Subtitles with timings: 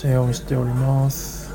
[0.00, 1.50] シェアをしております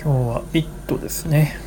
[0.00, 1.65] 今日は「イット!」ですね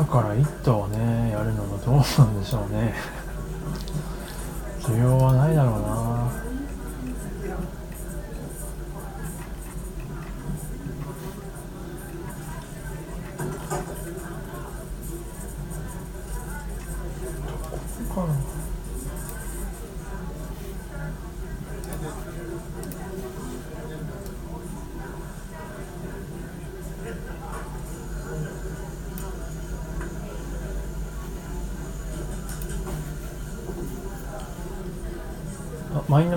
[0.00, 2.94] 朝から「1頭!」ねやるのもどうなんでしょうね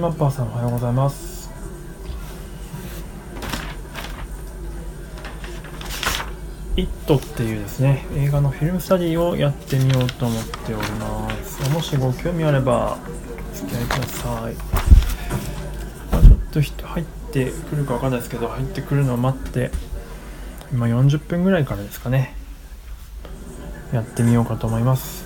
[0.04, 1.50] マッパーさんおはようございます
[6.76, 11.70] 「イット!」っていうですね映画のフィルムスタディをやってみようと思っております。
[11.70, 12.98] もしご興味あれば
[13.54, 14.56] お付き合いください、
[16.12, 19.72] まあ、ちょっと人入ってくるかわかんないですけど入ってくるのを待って
[20.74, 22.36] 今40分ぐらいからですかね
[23.94, 25.23] やってみようかと思います。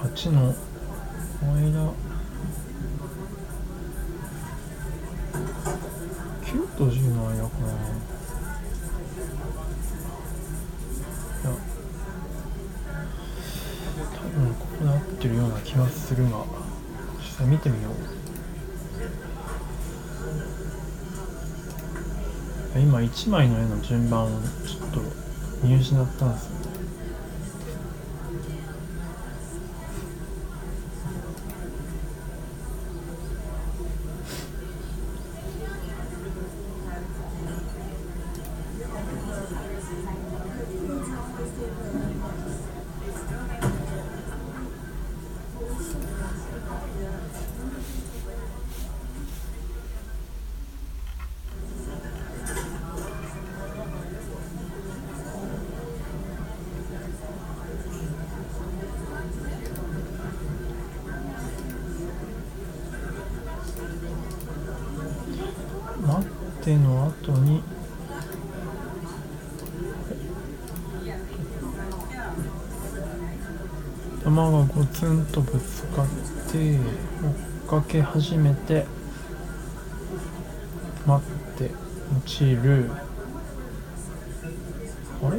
[0.00, 0.54] 8の
[1.42, 1.92] 間。
[6.44, 7.66] 9と10の間かな。
[11.42, 11.50] いや。
[14.14, 16.44] 多分ここで合ってるような気がするが。
[17.18, 17.92] 実際見てみよう。
[22.80, 25.00] 今1枚の絵の順番をちょっと
[25.66, 26.47] 見失ったんです
[74.98, 76.06] ツンとぶつかっ
[76.50, 76.76] て
[77.68, 78.84] おかけ始めて
[81.06, 81.70] 待って
[82.10, 82.90] 落ちる。
[85.22, 85.38] あれ？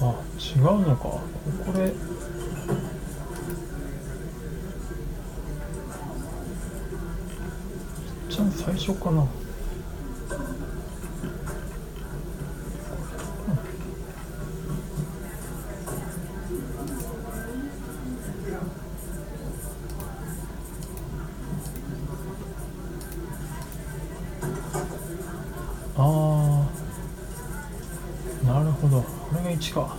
[0.00, 1.02] あ違うのか。
[1.02, 1.22] こ
[1.71, 1.71] れ
[8.82, 9.22] ちゃん最初かな。
[25.94, 26.66] あ
[28.44, 29.02] あなるほど。
[29.02, 29.06] こ
[29.36, 29.96] れが1か。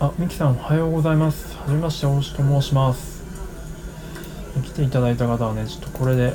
[0.00, 1.53] あミキさんおはようございます。
[1.64, 3.24] はじめまして大志と申します。
[4.62, 6.34] 来ていただいた方はねちょっとこれで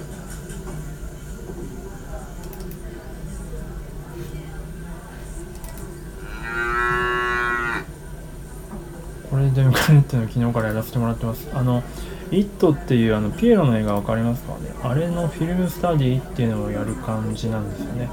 [9.30, 11.48] これで迎えるっていうのを昨日からやらせてもらってます。
[11.54, 11.84] あの
[12.34, 14.74] 「イット!」っていうあのピエロの映画わかりますかね？
[14.82, 18.10] あれのフィルムスタディっていうのをやる感じなんですよね、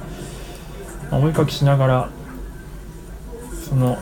[1.11, 2.11] まあ、お絵かきしながら
[3.67, 3.97] その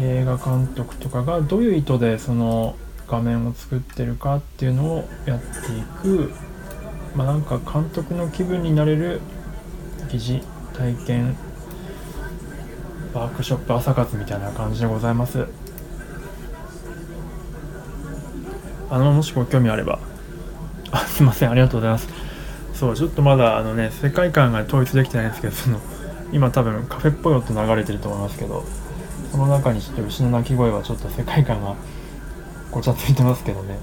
[0.00, 2.76] 映画監督とかがどういう意図でその
[3.08, 6.30] 画面を作ってるかっていうのをやっていく
[7.16, 9.20] まあなんか監督の気分になれる
[10.08, 10.42] 疑似
[10.72, 11.36] 体験
[13.12, 15.46] ワークショップ朝活みたいな感じでございます。
[18.90, 19.98] あのもしご興味あれば。
[20.92, 22.08] あすいませんありがとうございます。
[22.72, 25.80] そうちょっとまだあのね世界観が統一できてないんですけどその
[26.32, 28.64] 今多分カフェっぽい音流れてると思いますけど。
[29.38, 31.74] の中にちょっと牛の鳴き声はちょっと世界観が
[32.70, 33.78] ごちゃついてますけどね。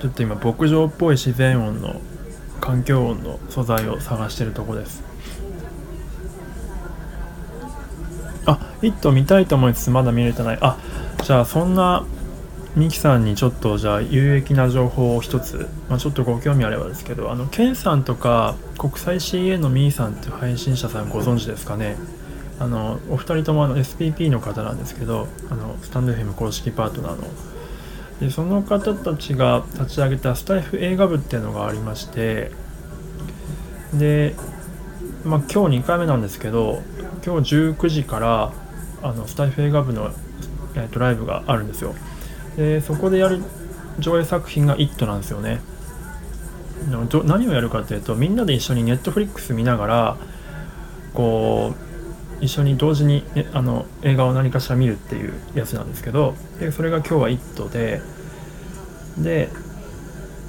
[0.00, 2.00] ちょっと今牧場っぽい自然音の
[2.60, 5.02] 環境音の素材を探してるとこです。
[8.44, 10.58] あ「イット!」見たいと思いつつまだ見れてない。
[10.60, 10.76] あ
[11.22, 12.04] じゃあそんな
[12.76, 21.96] ミキさんにちょっとじゃあ有益な情報を一つ、まあ、ちょっとご興味あればですけどあのケンさんとか国際 CA のミーさんっていう配信者さんご存知ですかね？
[22.58, 27.24] あのお二人ともあの SPP の方なんですけどあのスタンド FM 公式パートナーの
[28.20, 32.50] でその方たちが立ち上げたスタイフ映画部っていうのがありまして
[33.92, 34.34] で、
[35.24, 36.82] まあ、今日2回目なんですけど
[37.24, 38.52] 今日19時から
[39.02, 40.10] あのスタイフ映画部の、
[40.74, 41.94] えー、とライブがあるんですよ
[42.56, 43.42] でそこでやる
[43.98, 45.60] 上映作品が「イット!」なんですよね
[47.24, 50.16] 何をやるかというとみんなで一緒にネットフリックス見ながら
[51.14, 51.85] こう
[52.40, 58.02] 一緒に同時に、ね、あの映画を何かしら見るっていうやつなんですけどでそれが今日は「イット!」で
[59.18, 59.48] で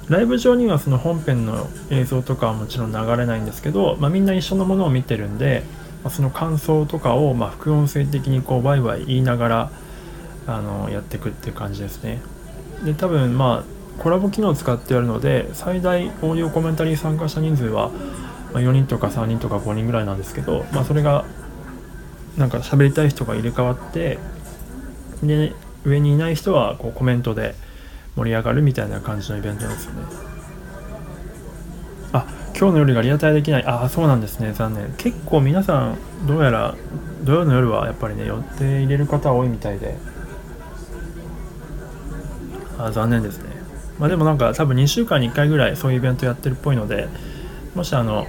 [0.08, 5.64] ライブ上にはその本編の映像とかはもちろん流れないんですけど、まあ、みんな一緒のものを見てるんで、
[6.02, 9.70] まあ、その感想とかをまあ副音声的にこうワイワイ言いながら
[10.46, 12.20] あのやっていくっていう感じですね
[12.84, 17.90] で多分まあコラボ機能を使ってやるので最大オーディオコメンタリー参加者人数は
[18.52, 21.26] 4人とか3人とか5人ぐらいなんですけど、まあ、それが
[22.38, 24.18] なんか喋りたい人が入れ替わって
[25.22, 25.52] で
[25.84, 27.54] 上にいない人はこうコメントで
[28.16, 30.02] 盛り上がるみたいな感じのイベントですよね。
[32.12, 32.26] あ
[32.58, 33.64] 今日の夜がリアタイできない。
[33.64, 34.52] ああそうなんですね。
[34.52, 34.94] 残念。
[34.96, 36.74] 結構皆さんどうやら
[37.24, 39.96] 土曜の夜はやっぱりね予定入れる方多いみたいで。
[42.78, 43.50] あ残念ですね。
[43.98, 47.08] まあでもなんか多分2週間に1回ぐらいそういうイベントやってるっぽいので
[47.74, 48.28] もしあの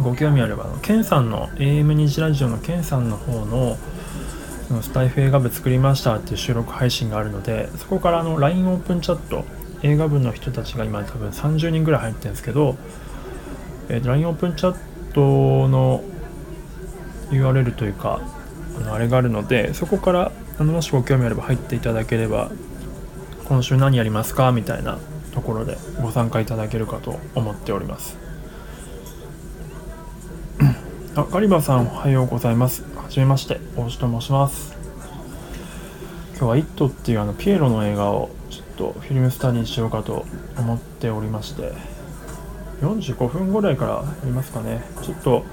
[0.00, 3.76] ご興味あればケンさんの AM2 時ラジオのケンさんの方の
[4.82, 9.44] スタイフ映画部作りましたっていう収録配信があるのでそこからあの LINE オープンチャット
[9.82, 12.76] 映画部の人たちが今多分30人ぐらい入ってるんですけど、
[13.88, 16.04] えー、LINE オープンチャットの
[17.30, 18.20] URL というか
[18.76, 22.52] あのあれがあるのでそこからあのもしご興味あれば入っていただければ
[23.46, 24.52] 今週何やりますか？
[24.52, 24.98] みたいな
[25.32, 28.27] ところでご参加いただけるかと思っております。
[31.18, 32.84] あガリバさんおはようございます。
[32.94, 34.76] はじめまして大志と申します。
[36.36, 40.24] 今日は「イット!」っていうあのピエロの映画をちょっとフィルムスタディしようかと
[40.56, 41.72] 思っておりまして
[42.82, 44.84] 45分ぐらいからやりますかね。
[45.02, 45.44] ちょっと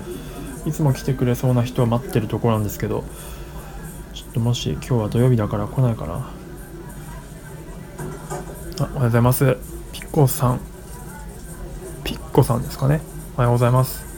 [0.68, 3.04] いつも来てくれそうな人は待ってるところなんですけど
[4.14, 6.14] ちょっともし今日は土曜日だから来ないかな。
[6.14, 6.20] あ
[8.82, 9.58] おはようございます。
[9.92, 10.60] ピッコさん。
[12.04, 13.02] ピッコさんですかね。
[13.36, 14.15] おはようございます。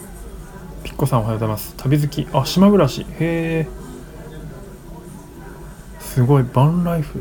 [1.05, 1.75] さんおはようございます。
[1.77, 2.27] 旅好き。
[2.33, 3.05] あ、島暮らし。
[3.19, 3.87] へえ。
[6.17, 7.19] すごいバンライフ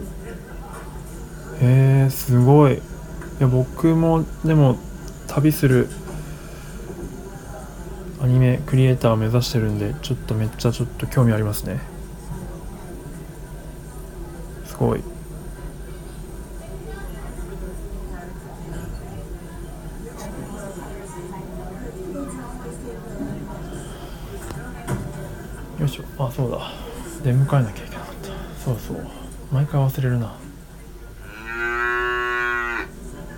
[1.60, 2.78] へえすごいい
[3.40, 4.78] や僕もでも
[5.26, 5.90] 旅する
[8.22, 11.78] アニメクリエイターを目指してるんでちょっとめっちゃちょっと興味ありますね
[14.64, 15.02] すごい
[25.78, 26.04] よいしょ。
[26.18, 26.72] あそうだ。
[27.22, 28.28] 出迎えなきゃいけなかった。
[28.64, 29.06] そうそう。
[29.52, 30.26] 毎回忘れるな。
[30.26, 30.38] おはよ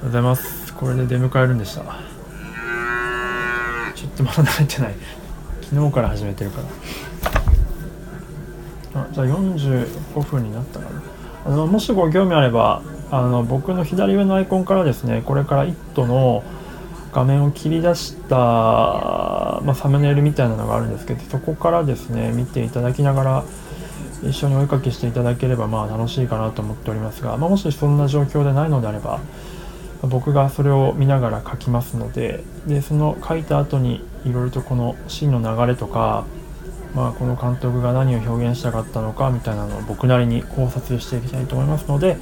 [0.02, 0.72] うございます。
[0.74, 1.82] これで出迎えるんでした。
[3.94, 4.94] ちょっとまだ慣れてない。
[5.62, 6.60] 昨日から始めてるか
[8.94, 9.02] ら。
[9.02, 11.02] あじゃあ45分になったかな。
[11.46, 16.44] あのもしご興味あればあの僕の左上のアイコンからですねこれから「イット!」の
[17.12, 23.44] 画面を切り出した、まあ、サムネイルみたいなのがあるんですけどそこからですね見ていただきながら
[24.22, 29.20] 一緒にお絵かきしていただければまあ楽しいかなと思っておりますが、まあ、もしそんな状況でないのであれば
[30.02, 36.24] 僕がそれを見ながら書きますのででその書いた後にいろいろとこのシーンの流れとか、
[36.94, 42.16] まあ、この監督が何を表現したかったのかみたいなのを僕なりに考察していきたいと思いますので、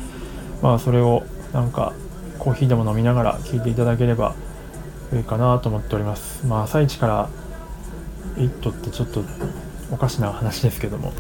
[0.63, 1.93] まあ、それをなんか
[2.39, 4.35] コーヒーでも飲みながら聞いていただければ
[5.25, 6.47] かなと思っております。
[6.47, 7.29] まあ、朝一から
[8.37, 9.23] 「イット!」ってちょっと
[9.91, 11.13] おかしな話ですけども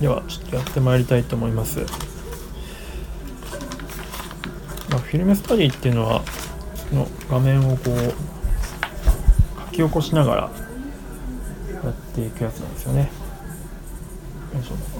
[0.00, 1.80] ではちょっとやってまいりたいと思います。
[4.90, 6.22] まあ、フィルムスタディっていうのは
[6.90, 8.14] その画面をこう
[9.70, 13.10] 書き起こしながらやっていくやつなんですよね。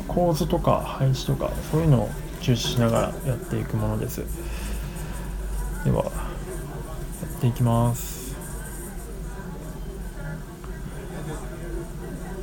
[0.08, 2.10] 構図とか配置とかそういうのを
[2.40, 4.22] 重視しながらやっていくものです。
[5.84, 6.10] では
[7.36, 8.34] っていきます。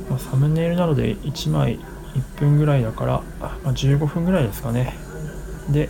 [0.08, 1.78] まあ、サムネイルなので1枚
[2.14, 4.94] 1分ぐらいだから、まあ、15分ぐらいですかね。
[5.70, 5.88] で、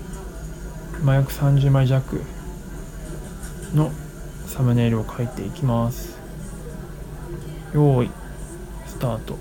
[1.02, 2.22] 麻薬30枚弱
[3.74, 3.90] の
[4.46, 6.18] サムネイルを書いていきます
[7.74, 8.10] 用意
[8.86, 9.36] スタート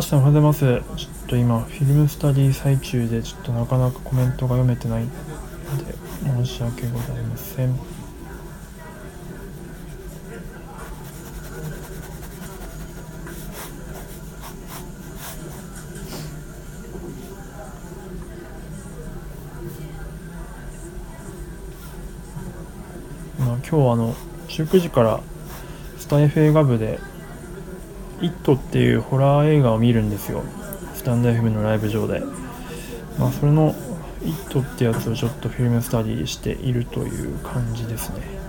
[0.00, 0.96] あ、あしさんおはようございます。
[0.96, 5.10] ちょっと今、フィルムスタディ最中で、ちょっとなかなかコメントが読めてないの
[5.84, 5.94] で、
[6.42, 7.68] 申し訳ございません。
[23.38, 24.14] まあ、今日はあの
[24.48, 25.20] 19時から
[25.98, 26.98] スタ F 映画部で
[28.22, 30.42] 「イット!」っていうホラー映画を見るんですよ
[30.94, 32.22] スタンド FM のライブ上で
[33.18, 33.74] まあそれの
[34.24, 38.39] 「イット!」ってやつをちょっとフィルムスタディしているという感じですね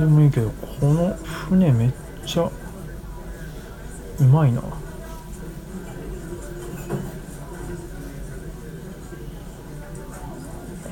[0.00, 1.14] でもいいけどこの
[1.48, 1.92] 船めっ
[2.24, 2.50] ちゃ
[4.18, 4.62] うまいな。
[4.62, 4.70] こ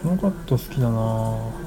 [0.04, 1.57] のカット好きだな。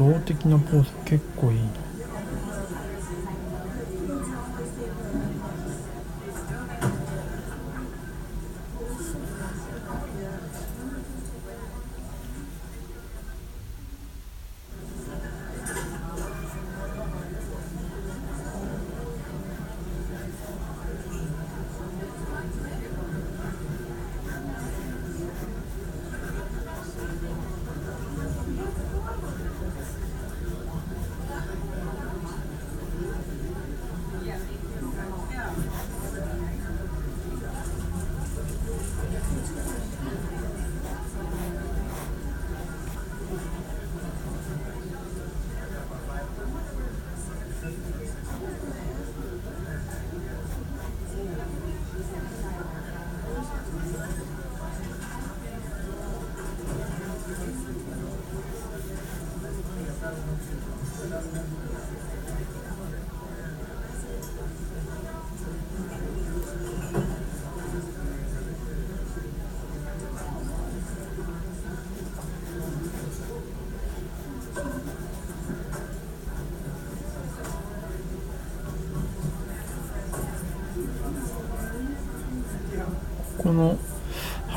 [0.00, 1.58] 動的なポーズ結構いい。
[1.58, 1.89] な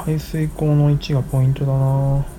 [0.06, 2.33] 排水口の位置がポイントだな。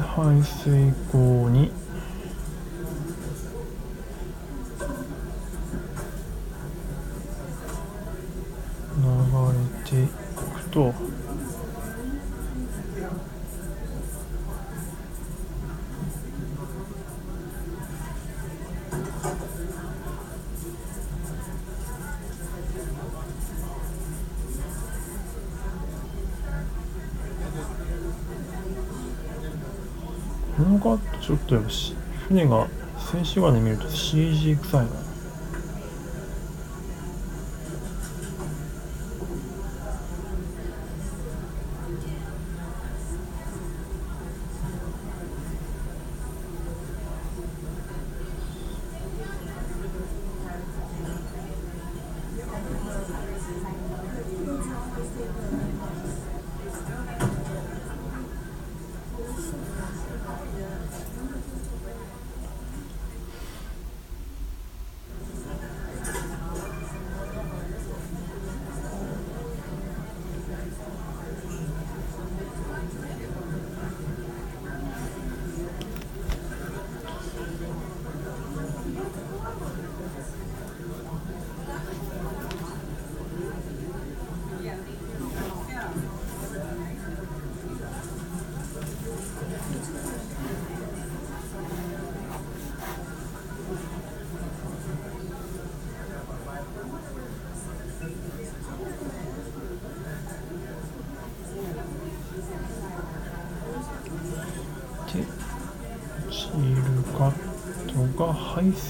[0.00, 1.68] 排水口に
[31.54, 31.94] よし
[32.28, 32.66] 船が
[32.98, 35.01] 静止画で見ると CG 臭いな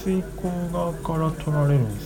[0.03, 2.02] 水口側から取られるんです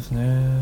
[0.00, 0.59] ですね。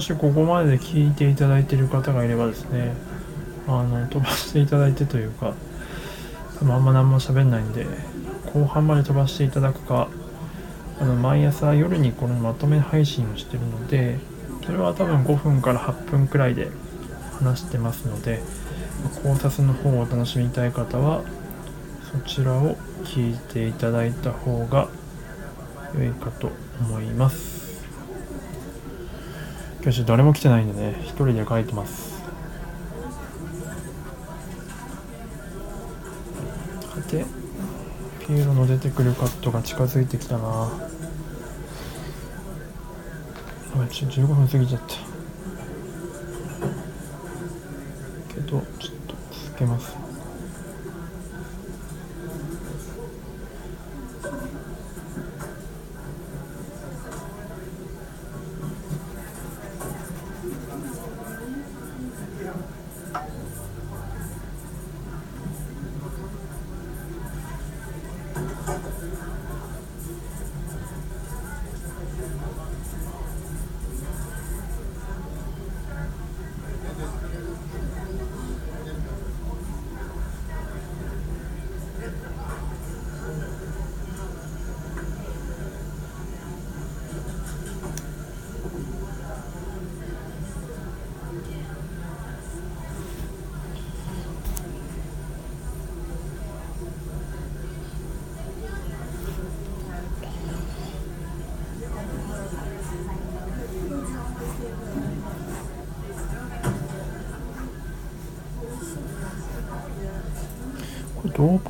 [0.00, 2.94] もしここまでで聞いていただいている方がいればですね
[3.68, 5.52] あの飛ばしていただいてというか
[6.58, 7.84] 多分あんま何も喋んないんで
[8.54, 10.08] 後半まで飛ばしていただくか
[10.98, 14.16] あの毎朝夜にこのまとめ配信をしてるので
[14.64, 16.70] それは多分5分から8分くらいで
[17.38, 18.40] 話してますので
[19.22, 21.24] 考察の方をお楽しみたい方は
[22.10, 24.88] そちらを聞いていただいた方が
[25.94, 27.59] 良いかと思います。
[29.82, 32.20] 教し誰も来てないんでね一人で帰いてます。
[37.10, 37.24] で
[38.24, 40.44] ピエロの出てくるカットが近づいてきたな。
[40.44, 40.70] あ
[44.06, 45.09] 15分過ぎちゃった。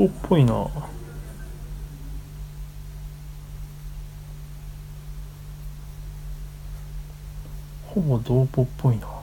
[0.06, 0.54] っぽいな。
[7.86, 9.19] ほぼ同歩っぽいな。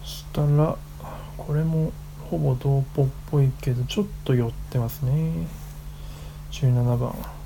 [0.00, 0.76] そしたら
[1.36, 1.92] これも
[2.30, 5.46] ほぼ同歩っぽいけどちょっと寄ってますね
[6.50, 7.41] 17番。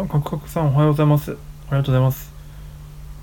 [0.00, 1.32] あ、カクカクさんおはようございます。
[1.32, 1.38] あり
[1.72, 2.32] がとうございます。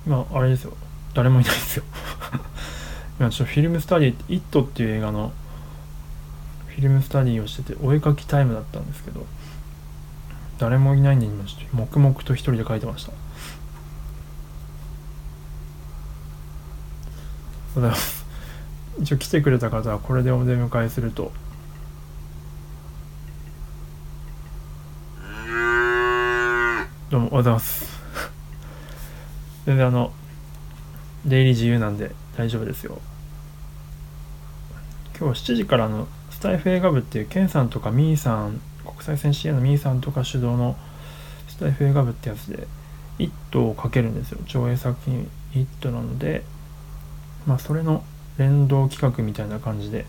[0.06, 0.74] 今、あれですよ。
[1.14, 1.84] 誰もいないですよ
[3.20, 5.32] 今、ちょっとフィルムスタディ、イットっていう映画の
[6.68, 9.26] フィルムスタディをしてて、お絵描きタイムだったんですけど、
[10.60, 13.12] 誰もいないんで、今、ちょっと黙々と一人で描いてました。
[17.74, 18.26] ございます。
[19.00, 21.32] 一応来てくれた方はこれでお出迎えすると
[27.10, 28.02] どうもおはようございます
[29.66, 30.12] 全然あの
[31.26, 33.00] 出入り自由なんで大丈夫ですよ
[35.18, 40.76] 今日7時からのスタイフ映画部っていうケンさんとかミーさん国際線支援のミーさんとか主導の
[41.48, 42.68] スタイフ映画部ってやつで
[43.20, 46.44] 「イット!」をかけるんですよ上映作品「イット!」なので
[47.46, 48.04] まあそれの
[48.38, 50.06] 連動企画みたいな感じで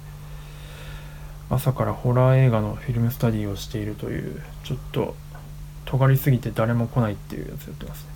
[1.49, 5.15] 朝からホラー映画のフィルムスタディをしているというちょっと
[5.89, 8.11] 尖りすぎて誰も来ないっていうやつやってますね。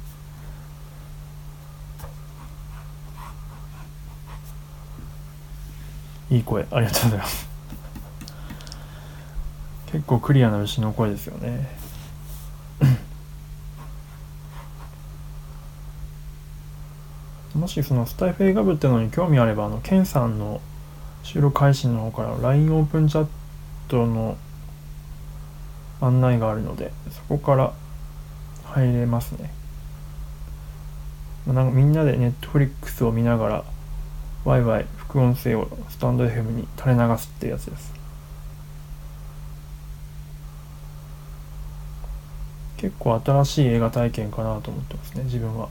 [6.37, 7.49] いい声ありがとうございます。
[9.87, 11.81] 結構クリアな牛の声ですよね。
[17.55, 20.61] もしそのスタイフ映画部ってのに興味あればあのケンさんの
[21.23, 23.27] 収録配信の方から LINE オープンチャッ
[23.89, 24.37] トの
[26.03, 27.73] 案内があるのでそこから
[28.65, 29.51] 入れますね
[31.47, 33.65] なんかみんなでネットフリックスを見ながら
[34.45, 37.93] ワイワイ副音声をスタンド FM に垂れ流すってやつです
[42.77, 45.69] 結構新しい映画体験かなと思ってますね自分は。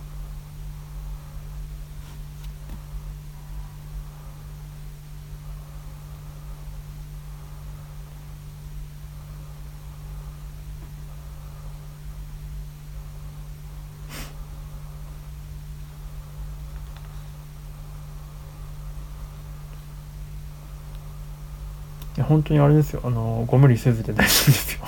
[22.32, 23.02] 本当にあれですよ。
[23.04, 24.80] あのご無理せずで大丈夫ですよ。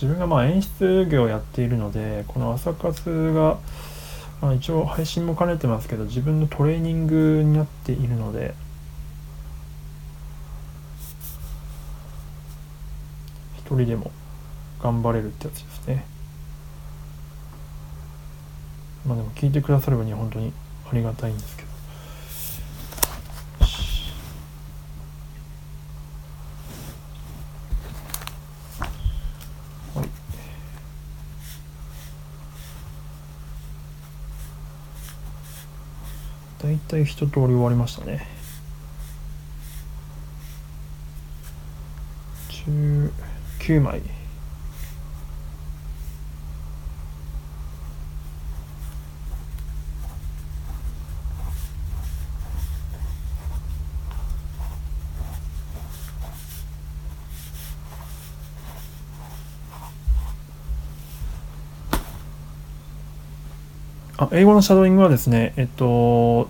[0.00, 3.58] 自分がまあ演出業をやっているのでこの朝活が、
[4.40, 8.54] まあ、一応配信も兼ねてますけど自分のトレーニングになっているので。
[13.58, 14.12] 一人でも
[14.80, 16.04] 頑張れるってやつですね。
[19.04, 20.52] まあでも聞いてくださる分には本当に
[20.88, 21.63] ありがたいんですけど。
[36.64, 38.26] 大体一通り終わりましたね。
[43.58, 44.00] 19枚。
[64.32, 66.48] あ英語のシャドーイングはですね、えっと、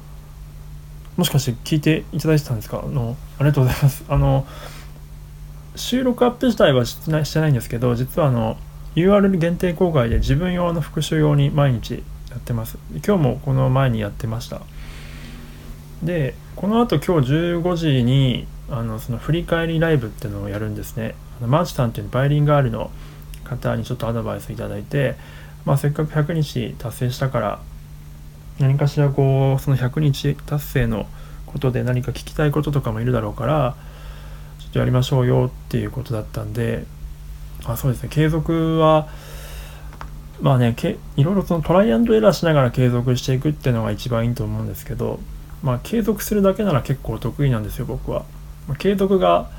[1.17, 2.83] もしかして聞いていただいてたんですか？
[2.85, 4.05] あのありがとうございます。
[4.09, 4.47] あの、
[5.77, 8.57] 収録アップ自体はしてないしてないんですけど、実はあの、
[8.97, 12.79] URL 限定公開で自分用の復習用に毎日やってます。
[13.07, 14.63] 今日もこの前にやってました。
[16.03, 21.15] で、この後今日15時に、あの、その振り返りライブっていうのをやるんですね。
[21.41, 22.91] あのマーチさんっていうバイリンガールの
[23.45, 25.17] 方にちょっとアドバイスいただいて、
[25.65, 27.61] まあ、せっかく100日達成したから
[28.59, 31.07] 何かしらこうその100日達成の
[31.47, 33.77] ことで何か聞きたいこととかもいるだろうから
[34.61, 36.85] ちょっとやりましょうよっていうことだったんで
[37.65, 39.09] あそうですね継続は
[40.41, 45.21] まあねけいろいろそのトライアンドエラーしながら継続していくっていうのが一番いいと思うんですけど
[45.63, 48.25] まあ継続するだけなら結構得意なんですよ僕は。
[48.69, 49.51] まあ、継続が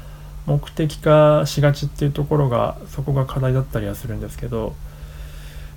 [0.45, 4.75] 目的化しがちっていうところがそこが課題だったりはするんですけど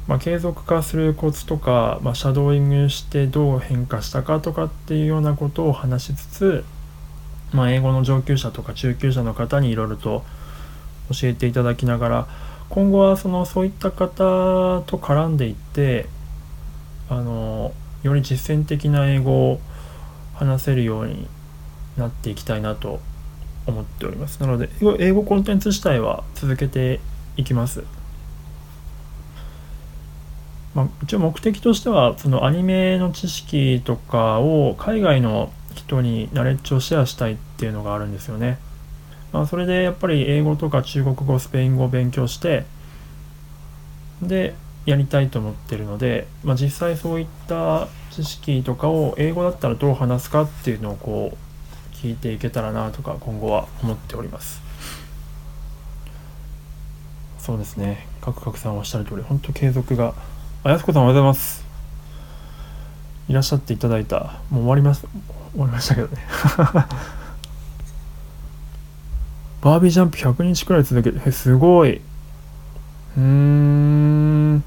[0.08, 6.64] まあ、継続化するコツとか、まあ、シャドーイングしてどう変化したかとかっていうようなことを話しつつ、
[7.52, 10.24] まあ、英語の上級者とか中級者の方にいろいろと
[11.12, 12.28] 教えていただきながら
[12.70, 16.06] 今後はそのそういった方と絡んでいって
[17.10, 19.60] あのより実践的な英語を
[20.34, 21.26] 話せるように
[21.98, 23.00] なっていきたいなと
[23.66, 24.40] 思っております。
[24.40, 27.00] なので英語コンテンツ自体は続けて
[27.36, 27.97] いきます。
[30.78, 38.60] まあ、一応目的としてはそのアニメの知識とかを海外の人にナレッジをシェアしたいっていうのがあるんですよね。
[39.32, 42.64] まあ、それでやっぱり英語とか中国語スペイン語を勉強して
[44.22, 44.54] で
[44.86, 51.36] やりたいと思ってるので、まあ、実際そういった知識とかを英語だったらどう話すかっていうのをこ
[51.92, 54.62] う聞いていけたらなとか今後は思っております
[57.40, 60.14] そうですねカクカクさんおっしゃる通り本当継続が
[60.68, 61.64] あやすこさんおはようございます。
[63.26, 64.34] いらっしゃっていただいた。
[64.50, 65.08] もう終わります。
[65.52, 66.18] 終わりましたけどね。
[69.62, 71.96] バービージャンプ100日くらい続けてえすごい。
[71.96, 74.62] うーん。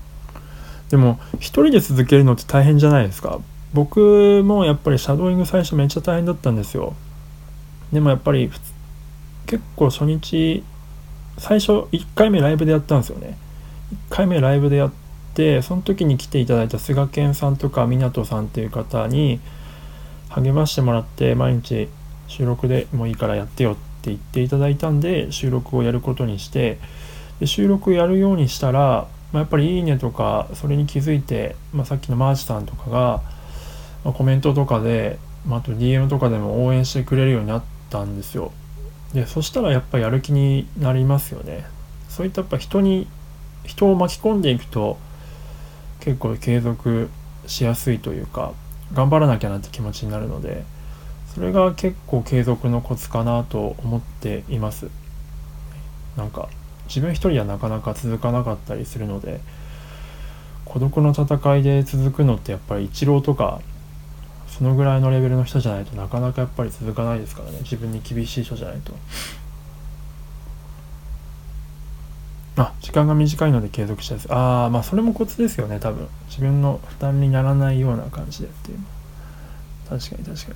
[0.89, 3.37] でも一人で続けるのって大変じゃないですか。
[3.71, 6.95] 僕もやっぱりシャドーイング最初めっちゃ大変だったんですよ。
[7.93, 8.49] でもやっぱり
[9.45, 10.63] 結構初日
[11.37, 13.37] 最初1回目ライブでやったんですよね。
[14.09, 15.00] 1回目ライブでやって
[15.61, 19.39] その時に来ていただいた菅健さんとか湊さんっていう方に
[20.29, 21.89] 励ましてもらって毎日
[22.27, 26.79] 収録でもいいからやってよって言っていただいたんで収録をやることにして
[27.39, 33.21] で収録やるようにしたら、まあ、やっぱり「いいね」とかそれに気づいて、まあ、さっきのマーチさんとかが、
[34.03, 38.51] まあ、コメントとかで、まあ、あと DM とかでも応援してくれるようになったんですよ。
[39.13, 41.65] でそしたらやっぱやる気になりますよね。
[42.07, 43.07] そういったやっぱ人に
[43.65, 44.97] 人を巻き込んでいくと
[46.01, 47.09] 結構継続
[47.47, 48.53] しやすいというか
[48.93, 50.63] 頑張らなきゃなって気持ちになるので
[51.33, 54.89] それが結構継続のコツかなと思っています。
[56.17, 56.49] なんか
[56.87, 59.39] 自分一人はなかなか続かなかったりするので
[60.65, 63.61] 孤独の戦いで続くのってやっぱりイチローとか
[64.47, 67.59] そのぐらいのレベルの人じゃないとなかなかやっぱり続かないですからね。
[67.61, 68.93] 自分に厳しい人じゃないと。
[72.57, 76.07] あ時間が短いので継続したやつああまあそれもコツですよね多分。
[76.27, 78.79] 自分の負担にならないような感じでっていう。
[79.89, 80.55] 確かに確かに。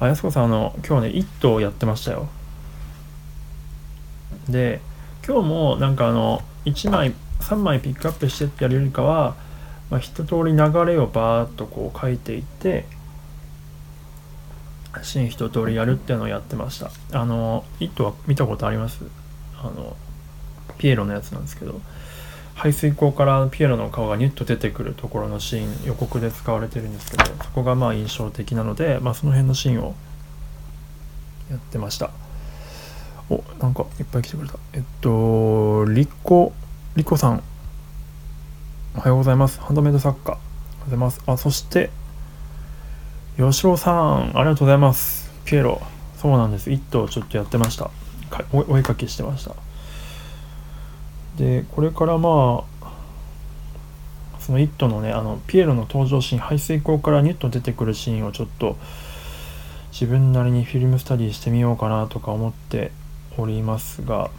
[0.00, 2.28] あやすこさんあの今日ね1頭やってましたよ。
[4.48, 4.80] で
[5.26, 9.34] 今日もなんかあの1枚3枚ピックアップしてってやるよりかは、
[9.90, 12.86] まあ、一通り流れをバーッとこう書いていって
[15.02, 16.90] シーン一通りやるっていうのをやってました。
[17.12, 19.04] あの「イット!」は見たことあります？
[19.58, 19.96] あの
[20.80, 21.78] ピエロのやつなんですけど
[22.54, 29.94] 排水溝からピエロの顔がニュッと出てくるところのシーン予告で使われてるんですけどそこがまあ印象的なので、まあ、その辺のシーンを
[31.50, 32.10] やってました。
[33.28, 34.58] おなんかいっぱい来てくれた。
[34.72, 36.52] えっとリコ
[36.96, 37.42] リコさん。
[38.96, 39.60] おはようございます。
[39.60, 40.32] ハンドメイド作家。
[40.32, 40.42] おはよ
[40.82, 41.22] うございます。
[41.26, 41.90] あそして
[43.36, 44.32] 吉郎さん。
[44.34, 45.30] ありがとうございます。
[45.44, 45.80] ピエロ。
[46.16, 46.70] そうなんです。
[46.70, 47.90] 一頭ちょっとやってました。
[48.52, 49.54] お絵かきしてました。
[51.40, 52.90] でこれからまあ
[54.40, 58.76] その「イット!」のねあのピエロの登場シーン排水溝からニュッと出てくるシーンをちょっと
[59.90, 62.92] 自分なりにフィルムスタディしてみようかなとか思って
[63.38, 64.30] おりますが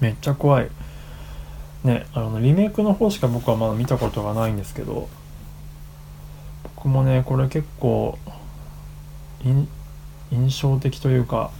[0.00, 0.68] めっちゃ怖い
[1.82, 5.08] ねあのリメイクの方しか僕はまだ見たことがないんですけど
[6.76, 8.16] 僕もねこれ結構
[9.44, 9.68] 印
[10.60, 11.50] 象的というか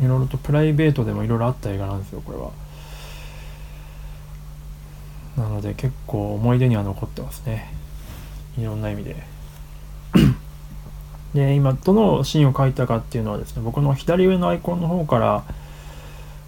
[0.00, 2.50] いろいろとプライベートでもいろいろあった映画なんですよこれは
[5.36, 7.72] なので結構思い出には残ってますね
[8.58, 9.16] いろんな意味で
[11.34, 15.44] で今どのシーンを書いたかっていうのはですね僕の左上のアイコンの方から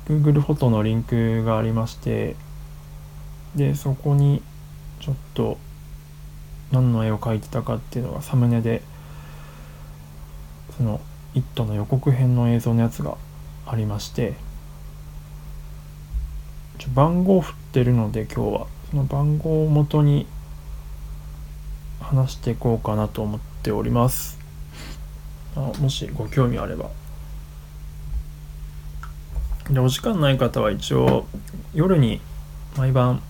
[0.09, 2.35] Google フォトのリンクがありまして
[3.55, 4.43] でそこに
[5.01, 5.59] ちょっと
[6.73, 8.83] 何の絵を描いてたかっていうのがサムネで
[10.77, 11.01] その
[11.35, 13.17] 「イット!」の予告編の映像のやつが
[13.71, 14.35] ありまして。
[16.95, 20.27] 番号振ってるので今日はその番号をもとに
[22.01, 24.39] 話していこうかなと思っております。
[25.55, 26.91] あもしご興味あれば。
[29.71, 31.27] でお時間ない方は一応
[31.73, 32.21] 夜に
[32.77, 33.23] 毎晩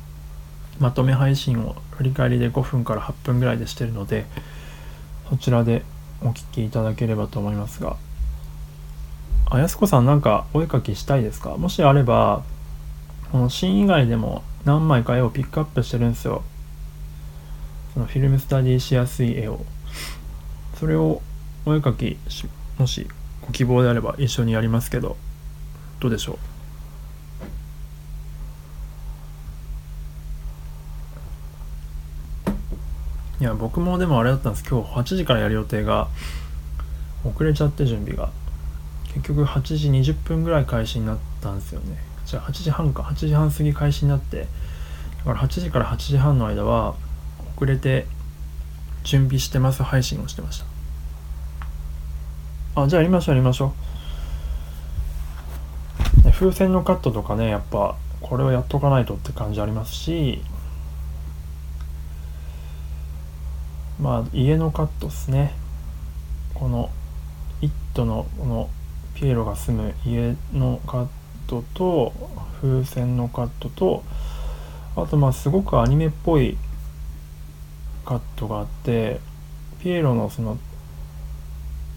[0.78, 4.24] まとめ配信を振り返りで5分から8分ぐらいでしてるので
[5.28, 5.82] そちらで
[6.22, 7.97] お聞きいただければと思いますが。
[9.53, 11.57] あやすこさんなんかお絵かきしたいですか？
[11.57, 12.44] もしあれば、
[13.32, 16.44] このシーン以外でも何枚か絵をピックアップしてるんですよ。
[17.92, 19.64] そのフィルムスタディしやすい絵を。
[20.76, 21.20] それを
[21.66, 22.46] お絵かきし
[22.78, 23.09] もし
[23.42, 25.16] ご希望であれば一緒にやりますけど、
[25.98, 26.38] どうでしょ
[33.40, 33.42] う？
[33.42, 34.64] いや、僕もでもあれだったんです。
[34.64, 36.07] 今日8時からやる予定が
[37.24, 38.30] 遅れちゃって準備が。
[39.14, 41.96] 結局8時20分ぐらい開始になったんですよね。
[42.26, 43.02] じゃあ8時半か。
[43.02, 44.46] 8時半過ぎ開始になって
[45.18, 46.94] だから8時から8時半の間は
[47.56, 48.06] 遅れて
[49.02, 49.82] 準備してます。
[49.82, 50.61] 配信をしてまし
[52.74, 52.82] た。
[52.82, 53.74] あじゃあやりましょうやりましょ
[56.24, 60.40] う、風船のカットとかねやっぱこれをやっとかないとって感じありますし
[64.00, 65.52] まあ家のカットですね。
[66.54, 66.90] この
[67.61, 68.70] 「イット!」のこの
[69.21, 71.07] ピエロが住む家のカッ
[71.47, 72.14] トと
[72.62, 74.03] 風船のカットと
[74.97, 76.57] あとまあすごくアニメっぽい
[78.07, 79.21] カットがあって
[79.83, 80.57] ピエロのその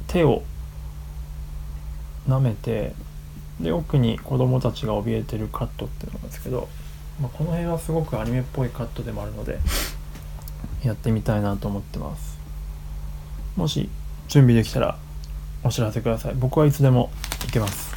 [0.08, 0.44] 手を
[2.28, 2.94] 舐めて
[3.62, 6.68] で奥に子供たちが怯えてるカットっていうのなんですけど、
[7.22, 9.60] まあ、この辺はすごくアニメっぽいカットでもあるので
[10.84, 12.38] やってみたいなと思ってます。
[13.56, 13.90] もし
[14.28, 14.98] 準備できたら
[15.64, 16.34] お知らせください。
[16.36, 17.10] 僕はいつでも
[17.46, 17.94] 行けます。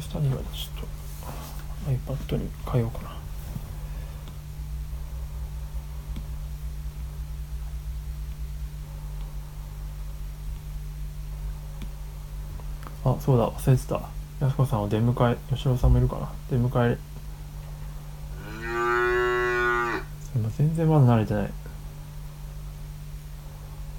[0.00, 0.86] スタディはちょっ
[2.06, 3.10] と iPad に変えようかな。
[13.02, 14.02] あそうだ忘れてた。
[14.40, 16.32] やすこさんを出迎え吉郎さんもいるかな。
[16.50, 16.98] 出迎え。
[20.34, 21.50] 今全然まだ慣れてない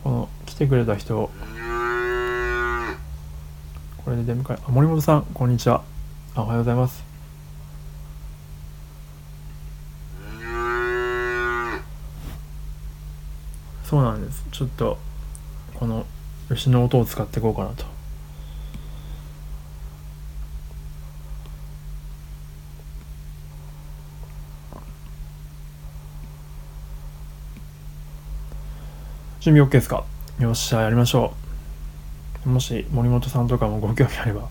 [0.04, 1.30] この来てくれた人。
[4.04, 5.84] これで出迎えあ森本さんこんにちは。
[6.34, 7.04] あおはようございます。
[13.84, 14.44] そうなんです。
[14.52, 14.98] ちょっと
[15.76, 16.06] この
[16.50, 17.91] 牛の音を使っていこうかなと。
[29.42, 30.06] 準備 OK ですか？
[30.40, 31.34] よっしゃやりましょ
[32.46, 32.50] う。
[32.50, 34.48] もし森本さんとかもご興味あればや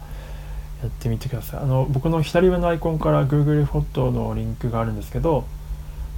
[0.89, 1.61] ってみてください。
[1.61, 5.45] あの僕の左上のアイコンから Google フォトのリンクがあるんですけど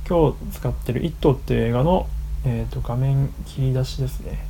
[0.08, 2.06] 今日使ってる「イット!」っていう映画の、
[2.46, 4.42] えーと、画面切り出しですね。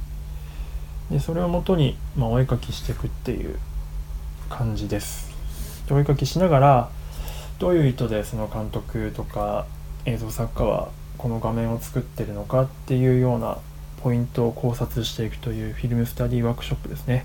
[1.11, 3.59] でそれをもとに、まあ、お絵かきしていくっていう
[4.49, 5.33] 感じです。
[5.89, 6.89] でお絵かきしながら
[7.59, 9.67] どういう意図でその監督とか
[10.05, 13.59] 映像作家はこの画面を作ってるのかっていうような
[14.03, 17.25] ポイントを考察していくというフィルムスタディワークショップですね。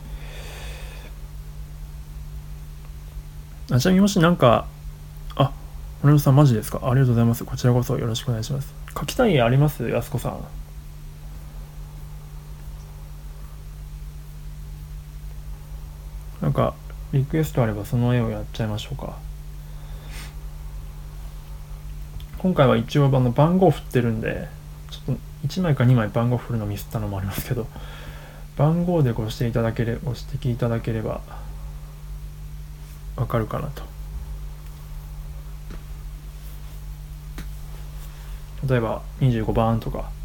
[3.72, 4.66] あちなみにもしなんか、
[5.36, 5.52] あ、
[6.02, 6.80] 森本さんマジですか？
[6.84, 7.44] ありがとうございます。
[7.44, 8.74] こちらこそよろしくお願いします。
[8.98, 9.90] 書きたい絵あります？
[9.90, 10.40] やすこさん。
[16.42, 16.76] なんか、
[17.12, 19.18] リクエストあればその絵をやっちゃいましょうか。
[22.38, 24.48] 今回は一応あの番号振ってるんで、
[24.92, 27.68] ちょっと1枚か2枚番号振るのミスったのもありますけど
[28.58, 31.22] 番号でご指定いただけれご指摘いただければ
[33.16, 33.84] わかるかなと。
[38.68, 40.16] 例えば25番とか。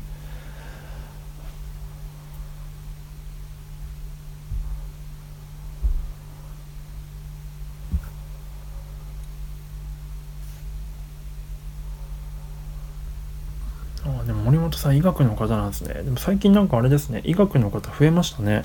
[14.82, 15.94] さん医学の方なんですね。
[16.02, 18.64] でも最近なんかあれですね、医学の方増えましたね。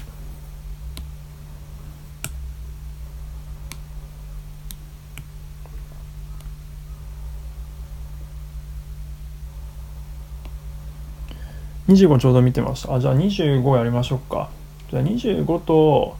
[11.87, 12.95] 25ちょうど見てました。
[12.95, 14.49] あ、じゃあ25やりましょうか。
[14.89, 16.17] じゃあ25と、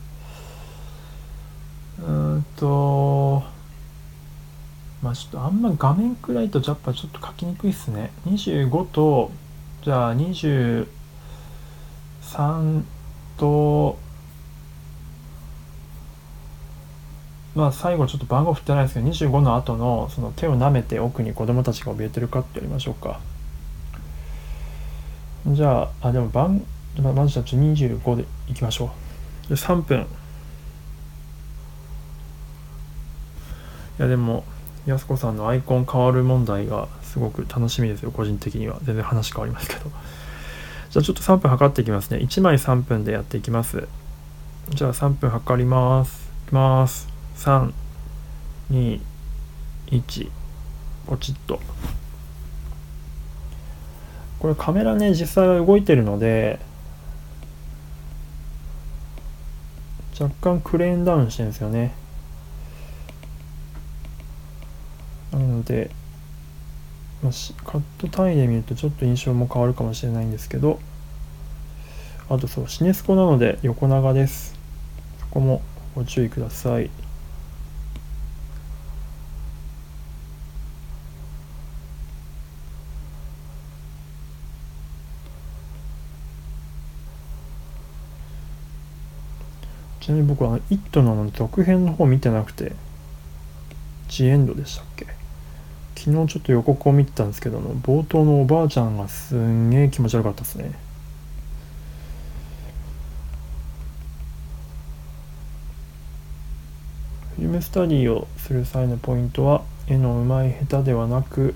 [1.99, 3.43] うんと、
[5.01, 8.11] まあちょっとあんま画面暗いとやっぱちょっと書きにくいっすね。
[8.27, 9.31] 25と、
[9.87, 10.85] じゃあ23
[13.37, 13.97] と
[17.55, 23.21] まあ最後ちょっと番号振ってないですけど25の後のその手を舐めて奥に子供たちが怯えてるかってやりましょうか。
[25.47, 26.65] じゃああでも番
[27.01, 28.91] まずじゃあ25でいきましょ
[29.45, 29.47] う。
[29.47, 30.01] で3分。
[33.99, 34.43] いやでも
[34.85, 38.79] やすこさんのアイコン変わる問題がすごく楽しみですよ、個人的には。
[38.83, 39.89] 全然話変わりますけど。
[40.91, 42.19] じゃあちょっと3分測っていきますね。
[42.19, 43.87] 1枚3分でやっていきます。
[44.69, 46.29] じゃあ3分測ります。
[46.45, 47.07] いきます。
[47.37, 47.71] 3、
[48.71, 48.99] 2、
[49.87, 50.29] 1、
[51.07, 51.61] ポチッと。
[54.39, 56.59] これカメラね、実際は動いてるので、
[60.19, 61.93] 若干クレーンダウンしてるんですよね。
[65.31, 65.91] なので、
[67.23, 67.31] まあ、
[67.65, 70.79] カット単位で見るとちょっと印象も変わるかもしれないんですけど
[72.29, 74.55] あとそうシネスコなので横長です
[75.19, 75.61] そこも
[75.95, 76.89] ご注意ください
[89.99, 92.73] ちなみに僕は「イット!」の続編の方見てなくて
[94.07, 95.16] 「ジエンド」でしたっけ？
[96.07, 100.71] 昨日ちょっと予告を見てたんですけど冒頭のおばあちゃんがすんげえ気持ち悪かったですね。
[107.35, 111.55] フィルムスタディをする際のポイントは絵の上手い下手ではなく、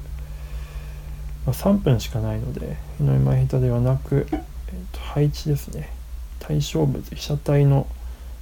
[1.46, 4.40] まあ、3分しかないので絵の上手い下手ではなく、えー、
[4.92, 5.90] と配置ですね。
[6.40, 7.88] 対象物被写体の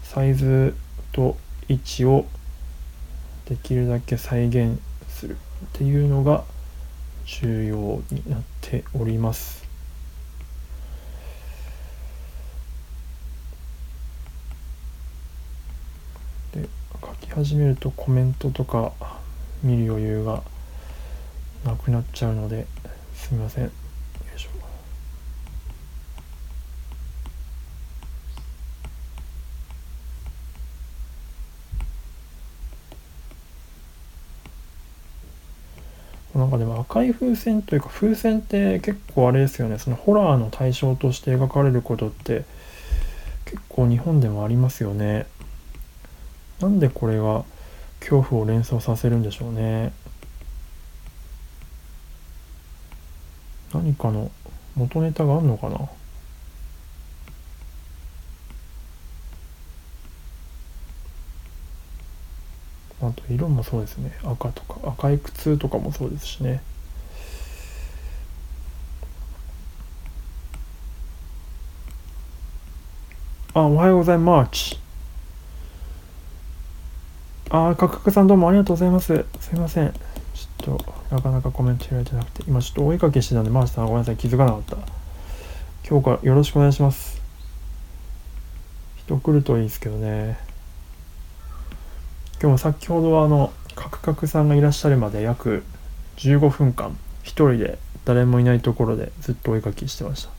[0.01, 0.73] サイズ
[1.11, 1.37] と
[1.67, 2.25] 位置を
[3.47, 4.79] できるだけ再現
[5.65, 6.43] っていうのが
[7.25, 9.63] 重要になっております。
[16.53, 16.67] で
[17.01, 18.93] 書き始めるとコメントとか
[19.61, 20.41] 見る余裕が
[21.65, 22.65] なくなっちゃうので
[23.13, 23.88] すみません。
[36.35, 39.79] なんかでも赤い風船というか風船って結構あれですよね。
[39.79, 42.45] そのホラーの対象として描かれることって
[43.45, 45.25] 結構日本でもありますよね。
[46.61, 47.43] なんでこれが
[47.99, 49.91] 恐怖を連想させるんでしょうね。
[53.73, 54.31] 何かの
[54.75, 55.89] 元ネタがあるのかな。
[63.01, 64.11] あと色もそうですね。
[64.23, 66.61] 赤とか赤い靴とかもそうですしね。
[73.53, 74.77] あおはようございます。
[77.49, 79.25] あ価格さんどうもありがとうございます。
[79.39, 79.93] すいません。
[80.33, 84.17] ちょっとなかなかコメント開いてなくて今ちょっとお絵かけしてたんでマーシさんごめんなさい。
[84.17, 84.77] 気づかなかった。
[85.89, 87.21] 今日からよろしくお願いします。
[88.97, 90.48] 人来るといいですけどね。
[92.41, 95.63] 今日も先ほどはあのカクカクさんがいらっしゃるまで約
[96.15, 100.29] 15分間一人で誰もいないところでずっとお絵かきしてました。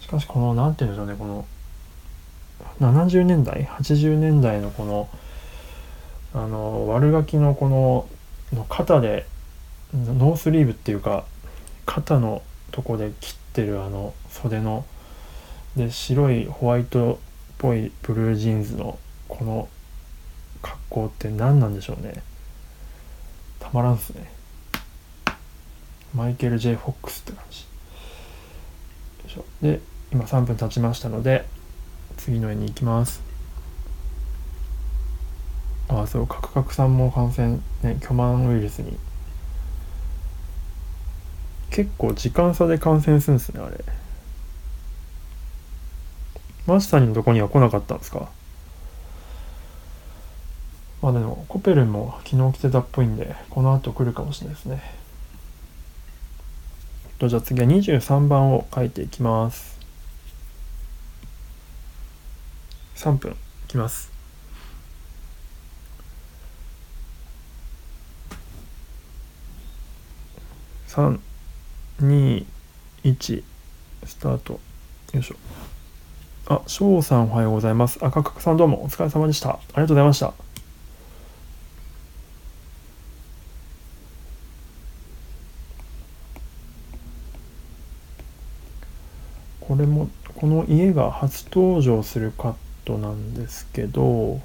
[0.00, 1.44] しかしこの何て言うんでしょうねこの
[2.80, 5.08] 70年代80年代のこの
[6.34, 8.08] あの悪ガキのこの
[8.56, 9.26] の肩で
[9.92, 11.24] ノースリーブっていうか
[11.84, 14.84] 肩のとこで切ってるあの袖の
[15.76, 17.16] で白いホワイトっ
[17.58, 18.98] ぽいブルージーンズの
[19.28, 19.68] この
[20.62, 22.22] 格好って何なんでしょうね。
[23.58, 24.30] たまらんっすね。
[26.14, 27.70] マイケル・ J・ フォックスって感じ
[29.62, 29.80] で
[30.12, 31.44] 今3分経ちましたので
[32.16, 33.22] 次の絵に行きます。
[35.88, 38.96] ああそうカクカクさんも感染ね巨万ウイルスに
[41.70, 43.84] 結構時間差で感染するんですねあれ。
[46.66, 48.28] マスターのとこには来なかったんですか？
[51.02, 54.82] まあでもコペルも昨日来てたっぽいんでこの後来るかもしれないですね。
[57.18, 59.78] とじゃあ次は23番を書いていきます。
[62.96, 63.34] 3分い
[63.68, 64.10] きます。
[70.88, 71.18] 3
[72.00, 72.46] 2、
[73.04, 73.42] 1、
[74.06, 74.54] スタート。
[75.12, 75.36] よいしょ。
[76.46, 77.98] あ、翔さんおはようございます。
[78.00, 79.50] 赤角さんどうもお疲れ様でした。
[79.50, 80.32] ありがとうございました。
[89.60, 92.54] これも、この家が初登場するカッ
[92.86, 94.40] トなんですけど、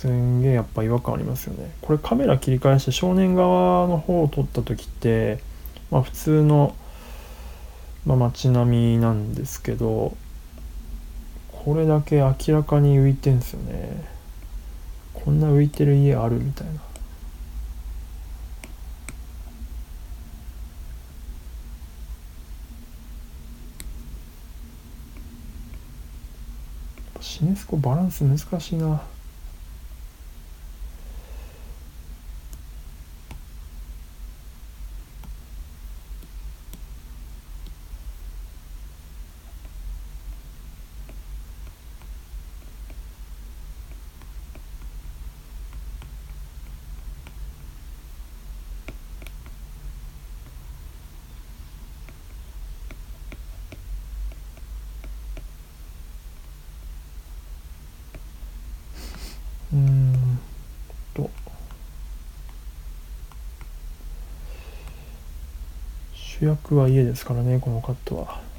[0.00, 1.74] すんげえやっぱ違和感ありますよね。
[1.82, 5.40] これカメラ切り返して正面側の方を撮った時って
[5.90, 6.74] まあ普通の、
[8.06, 10.16] まあ、街並みなんですけど
[11.52, 14.08] これだけ明らかに浮いてんすよね。
[15.12, 16.80] こんな浮いてる家あるみたいな。
[27.20, 29.02] シネスコバランス難しいな。
[66.40, 68.49] 主役は家ですからねこのカットは。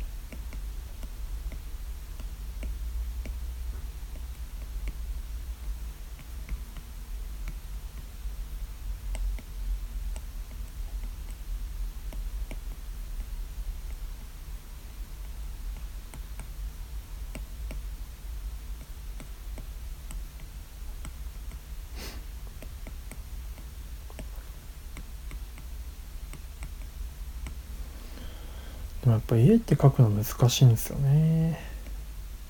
[29.32, 31.58] ぱ家って書くの難しいんですよね。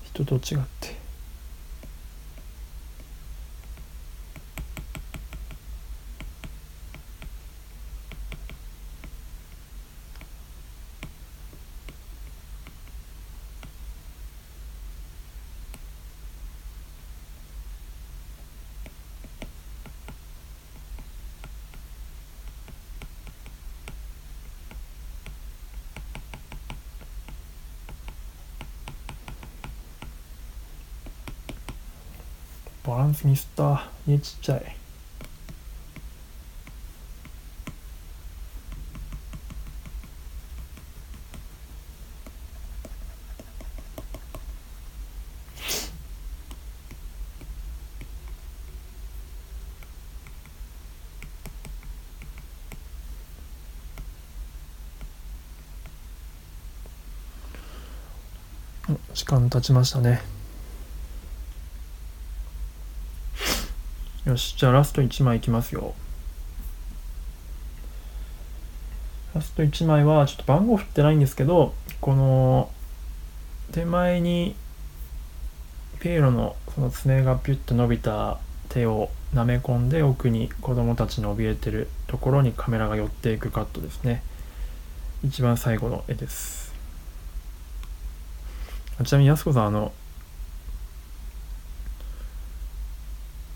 [0.02, 1.01] 人と違って。
[33.22, 34.76] スミスった家ちっちゃい。
[59.14, 60.41] 時間経ちましたね。
[64.24, 65.94] よし、じゃあラスト1枚いきますよ。
[69.34, 72.70] ラスト1枚は、ちょっと番号振ってないんですけど、この
[73.72, 74.54] 手前に
[75.98, 84.22] ピエロのその爪がピュッと伸びた手を舐め込んで奥に子供たちの怯えてるところにカメラが寄っていくカットですね。
[85.24, 86.72] 一番最後の絵です。
[89.04, 89.92] ちなみにやすこさん、あの、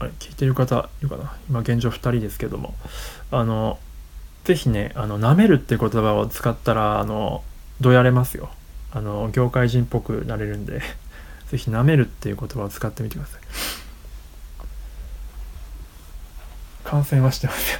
[0.06, 1.32] れ聞いてる方いるかな？
[1.48, 2.74] 今現状2人ですけども。
[3.30, 3.78] あの
[4.44, 7.42] ぜひねあの舐めるって言葉を使ったらあの
[7.80, 8.50] どやれますよ。
[8.92, 10.80] あの業界人っぽくなれるんで。
[11.50, 13.40] ぜひ舐めるっていう言葉を使ってみてください。
[16.84, 17.78] 感染はしてません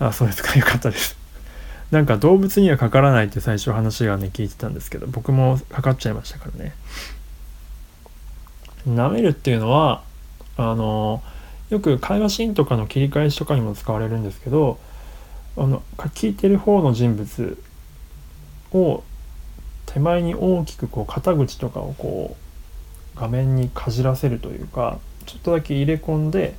[0.08, 0.58] あそうですか。
[0.58, 1.16] よかったです。
[1.90, 6.74] なんか動物にはかからないって最初話がね聞いてたんですけど僕もかかっちゃいましたからね。
[8.86, 10.02] 舐めるっていうのは
[10.58, 11.22] あの
[11.70, 14.78] よく会話シーンとかの切り返しとかにも使われるんですけど
[15.56, 17.58] あの聞いてる方の人物
[18.72, 19.02] を
[19.86, 22.36] 手前に大きくこう肩口とかをこ
[23.16, 26.54] う画面にかじらせるというかちょっとだけ入れ込んで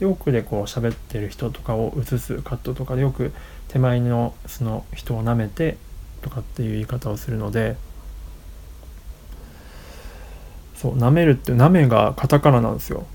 [0.00, 3.32] で奥でこう喋ってる人とかを映すカットとかでよく
[3.68, 5.76] 手前のその人を舐めて
[6.22, 7.76] とかっていう言い方をするので
[10.74, 13.06] そう舐めるって舐めがカタカナなんですよ。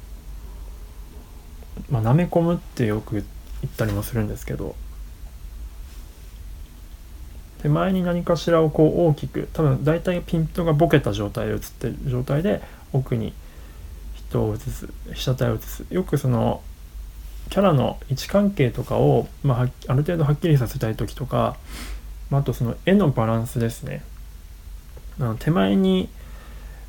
[1.90, 3.26] まあ、舐め込むってよく言っ
[3.76, 4.76] たりもするんですけど。
[7.62, 12.62] 手前に何かしらをこう大きく多分大体ピントがボケた状態で映ってる状態で
[12.94, 13.34] 奥に
[14.16, 15.86] 人を映す被写体を映す。
[15.90, 16.62] よくその
[17.50, 21.58] キャラの位置関係とかを、まあ、ある程度はっきりさせたい時とか、
[22.30, 24.04] まあ、あとその絵のバランスですね。
[25.20, 26.08] あの手前に、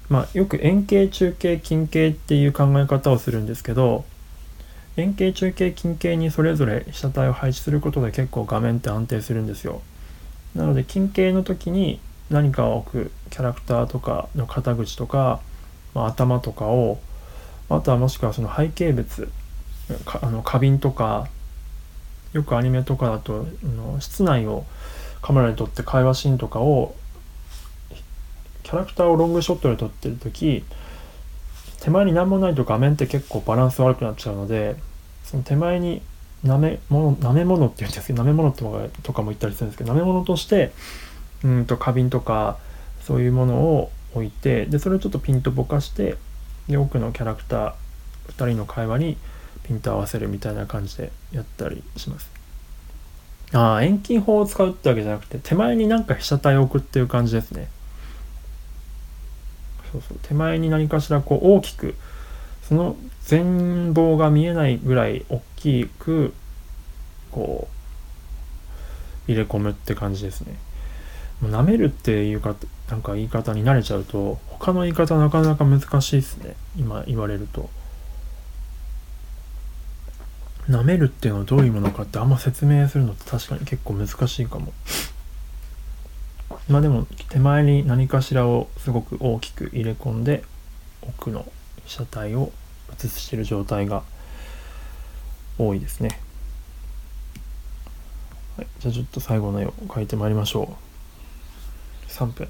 [0.09, 4.05] まあ、よく円形中形近景っていう考え方をするんですけど
[5.01, 9.83] 円形中形近景にそれぞれ被写体を配置することで結構画面って安定するんですよ。
[10.55, 15.41] なので近景の時に何かを置くキャラクターとかの肩口とか、
[15.95, 16.99] まあ、頭とかを
[17.69, 19.31] あとはもしくはその背景物
[20.23, 21.29] あの花瓶とか
[22.33, 24.65] よくアニメとかだとの室内を
[25.23, 26.95] カメラで撮って会話シーンとかを
[28.63, 30.65] キャラクターをロングショットで撮ってる時
[31.81, 34.77] 手前に何もないと画面って結構バランス悪くなっちゃうので
[35.25, 36.03] その手前に
[36.45, 40.73] なめ物なめ物って言うんですけどなめ物とかとかも言ったりするんですけどなめ物として
[41.45, 42.59] うんと花瓶とか
[43.03, 46.17] そういうものを置いてでそれをちょっとピンとぼかして
[46.69, 47.75] で奥のキャラクター
[48.29, 49.17] 2人の会話に
[49.65, 52.31] ピント合わせるみたいな感じでやったりします。
[53.53, 57.69] ああ遠近法を使うってわけじゃなくて手前になんか被写体を置くっていう感じですね。
[59.93, 61.97] そうそう手前に何かしらこう大きく
[62.71, 66.33] その全貌が見えないぐらい大きく
[67.33, 67.67] こ
[69.27, 70.55] う入れ込むって感じですね。
[71.41, 72.55] もう舐めるっていうか
[72.89, 77.69] なんか言い方に慣れちゃうと他の言い方なかなか難しいですね今言われると。
[80.69, 84.73] 舐めるっていうのはどういうものかってあんま説明するのって確かに結構難しいかも。
[86.69, 90.45] まあでも手前に何かしらをすごく大きく入れ込んで
[91.03, 91.51] 奥の
[91.87, 92.53] 車体を
[92.93, 94.03] 映してる状態が
[95.59, 96.21] 多いですね。
[98.57, 100.77] はい、じゃあちょっと最後の絵を描いてまいりましょ
[102.09, 102.11] う。
[102.11, 102.49] 3分。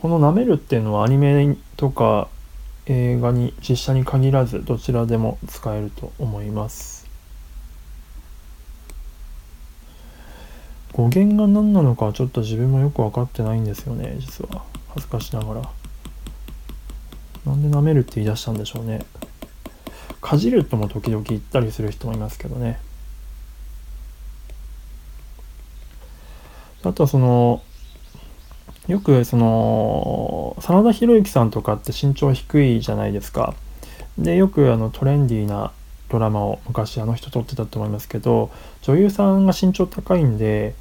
[0.00, 2.28] この「舐める」っていうのはアニメとか
[2.86, 6.99] 映画に実写に限らずどちらでも使えると思います。
[10.92, 14.64] 語源が何なのかちょっと自分もよく分かってないんですよね実は。
[14.88, 15.62] 恥ずかしながら。
[17.46, 19.06] なんで舐めるって言い出したんでしょうね。
[20.20, 22.80] かじるとも時々言ったりする人もいますけどね。
[26.82, 27.62] あとはその
[28.88, 33.54] よくその真田広之さんとかって身長低いじゃないですか。
[34.18, 35.72] でよくあのトレンディーな
[36.10, 38.50] ドラマを昔あの人撮ってたと思いますけど
[38.82, 40.74] 女優さんが身長高いんで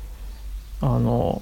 [0.81, 1.41] あの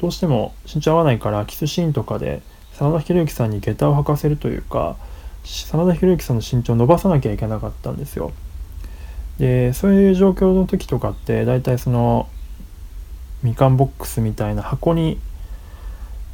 [0.00, 2.42] どうしても身長合わないからキスシーンとかで
[2.78, 4.96] 真田広之さんに下駄を履かせるというか
[5.44, 8.32] 真田広之さんの身長を伸ばさなきゃいけなかったんですよ。
[9.38, 12.28] でそういう状況の時とかって大体その
[13.42, 15.18] みかんボックスみたいな箱に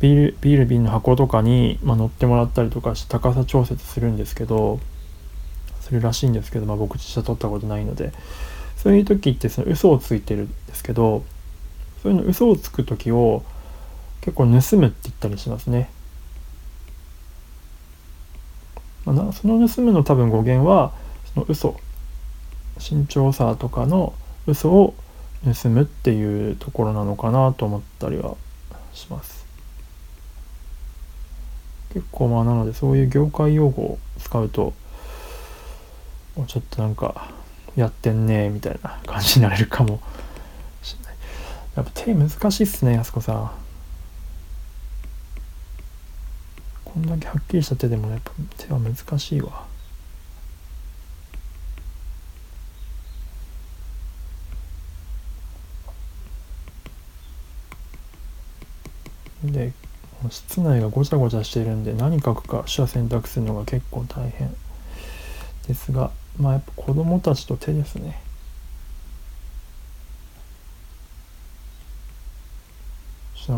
[0.01, 4.81] ビール瓶の箱とかに、まあ、乗ってもらったりとかして高さ調節するんですけど
[5.91, 8.13] するらしいんですけど、まあ、僕実写撮ったことないので
[8.77, 11.25] そういう時ってその嘘をついてるんですけど
[12.03, 13.43] そういうの嘘をつく時を
[14.21, 15.91] 結構盗むって言ったりしますね。
[19.05, 20.93] まあ、その盗むの多分語源は
[21.35, 21.81] その嘘
[22.79, 24.15] 慎重さとかの
[24.47, 24.95] 嘘を
[25.45, 28.37] 盗むっていうところなのかなと思ったりは
[28.93, 29.45] します。
[31.93, 34.75] 結構まあなのでそういう業界用語を使うと
[36.47, 37.31] ちょっとなんか
[37.77, 40.01] やってんねみたいな感じになれるかも。
[40.83, 41.15] しれない
[41.77, 43.51] やっぱ手難しいっすねやすこさん。
[46.85, 49.65] こんだけはっきりした手でもやっぱ手は難しいわ。
[59.45, 59.73] で
[60.29, 64.55] 室内がごちゃごちゃしてるんで何書くか手話選択するのが結構大変
[65.67, 68.21] ですがまあやっぱ子供たちと手ですね。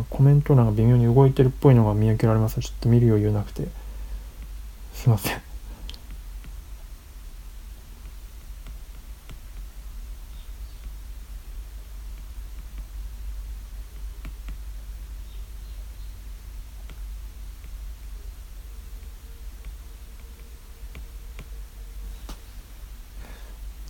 [0.08, 2.60] コメント欄が微妙に動いてるっぽいのが見受けられます。
[2.60, 3.68] ちょっと見る余裕なくて。
[4.94, 5.40] すいません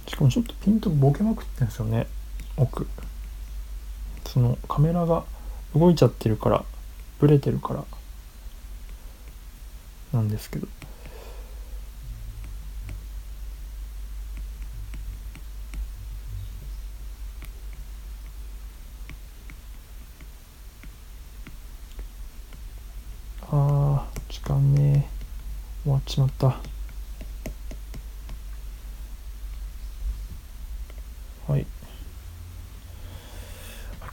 [0.06, 0.44] しかもちょっ
[0.82, 2.06] とボケまくってんですよね。
[2.56, 2.86] 奥。
[4.26, 5.24] そのカメラが
[5.74, 6.64] 動いちゃってるから
[7.20, 7.84] ブレてるから。
[10.12, 10.68] なんですけど。
[23.54, 25.06] あー時間ね
[25.82, 26.46] 終わっちまった
[31.46, 31.66] はい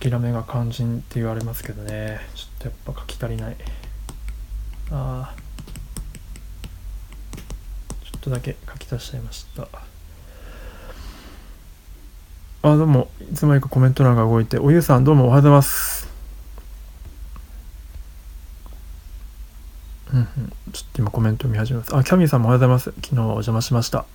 [0.09, 2.19] 諦めが肝心って言われますけどね。
[2.33, 3.55] ちょっとやっぱ書き足りない。
[4.91, 5.35] ああ
[8.03, 9.67] ちょっとだけ書き足しちゃいました。
[12.61, 13.09] あどうも。
[13.31, 14.57] いつの間にかコメント欄が動いて。
[14.57, 16.09] おゆうさんどうもおはようございます。
[20.11, 20.27] うんうん。
[20.73, 21.95] ちょっと今コメント見始めます。
[21.95, 22.91] あキャミーさんもおはようございます。
[23.03, 24.05] 昨日はお邪魔しました。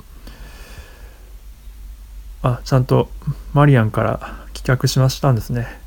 [2.43, 3.09] あちゃんと
[3.55, 5.84] マリアンから棄却しましたんですね。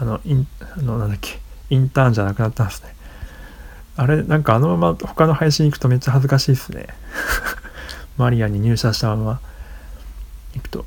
[0.00, 1.40] あの、イン、あの、なんだっけ、
[1.70, 2.94] インターンじゃなくなったんですね。
[3.96, 6.86] あれ、なんかあのまま他の配信行くとめっちゃ恥ずかしいですね。
[8.16, 9.40] マリアに入社したまま
[10.54, 10.86] 行くと。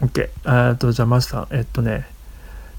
[0.00, 0.30] OK。
[0.70, 2.08] えっと、じゃあマジさん、えっとね、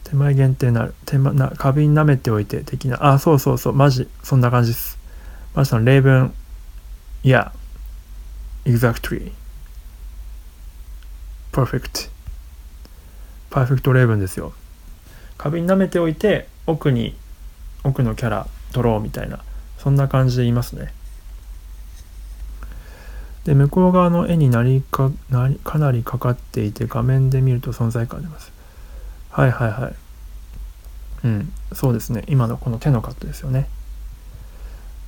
[0.05, 4.97] 手前限定なる、手間な花瓶舐めておいて的な、あ、そうそうそう、マジ、そんな感じです。
[5.53, 6.33] マジさん、例文、
[7.23, 7.51] いや、
[8.65, 9.31] exactly,
[11.51, 12.09] perfect.
[13.51, 14.51] パーフェクトレーブンですよ
[15.37, 17.15] 花瓶舐めておいて奥に
[17.83, 19.39] 奥のキャラ取ろうみたいな
[19.77, 20.91] そんな感じで言いますね。
[23.45, 28.51] で向こう側の絵になりかなりかなりかかっていて画面で見ると存在感出ます。
[29.29, 29.95] はいはいはい。
[31.25, 31.53] うん。
[31.73, 32.23] そうですね。
[32.27, 33.67] 今のこの手のカットですよね。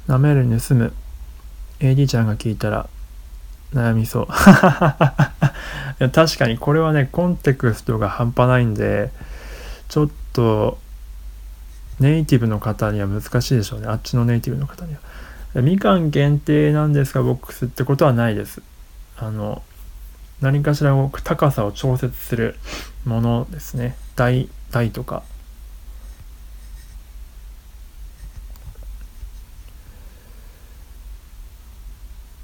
[0.07, 0.93] 舐める盗む。
[1.79, 2.87] AD ちゃんが聞いたら
[3.73, 4.27] 悩みそう。
[5.99, 9.09] いや確かにこれはねコンテクストが半端ないんで
[9.89, 10.77] ちょっと
[11.99, 13.87] ネイティブの方には難しいでしょうね。
[13.87, 15.61] あっちのネイティブの方には。
[15.61, 18.61] みかん限定なんですかボックスってことはないです。
[19.17, 19.63] あの
[20.41, 22.55] 何かしら高さを調節する
[23.05, 23.95] ものですね。
[24.15, 25.23] 台台とか。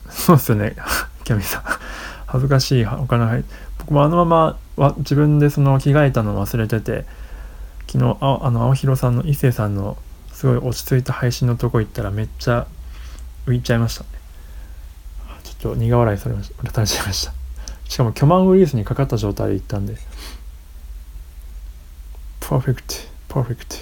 [0.10, 0.76] そうですよね。
[1.26, 1.64] キャミさん。
[2.26, 2.86] 恥ずかしい。
[2.86, 3.44] お金入
[3.78, 7.06] 僕もあのままは自分でその着替えたの忘れてて
[7.88, 9.98] 昨日ああの青弘さんの伊勢さんの
[10.32, 12.68] すごい落ち着いた配信のとこ行ったらめっちゃ
[13.46, 14.10] 浮いちゃいましたね。
[15.44, 16.72] ちょっと苦笑いされました。
[16.72, 17.34] されちゃいました
[17.88, 19.96] しかも巨万ウイルスにかかった状態で行ったんで
[22.40, 22.96] パーフェクト
[23.30, 23.76] パーフェクト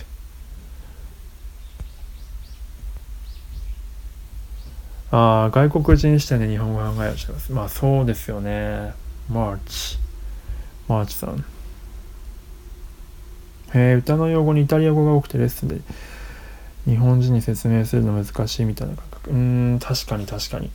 [5.12, 8.94] ああ外国人視点で日本語考えをしてますまあそうですよね
[9.30, 9.98] マーチ
[10.88, 11.44] マーチさん
[13.74, 15.82] へえ歌の用語にイタリア語が多くてレッスンで
[16.86, 19.32] 日本人に説明するの難しいみたいな感覚。
[19.32, 20.70] うん確かに確かに。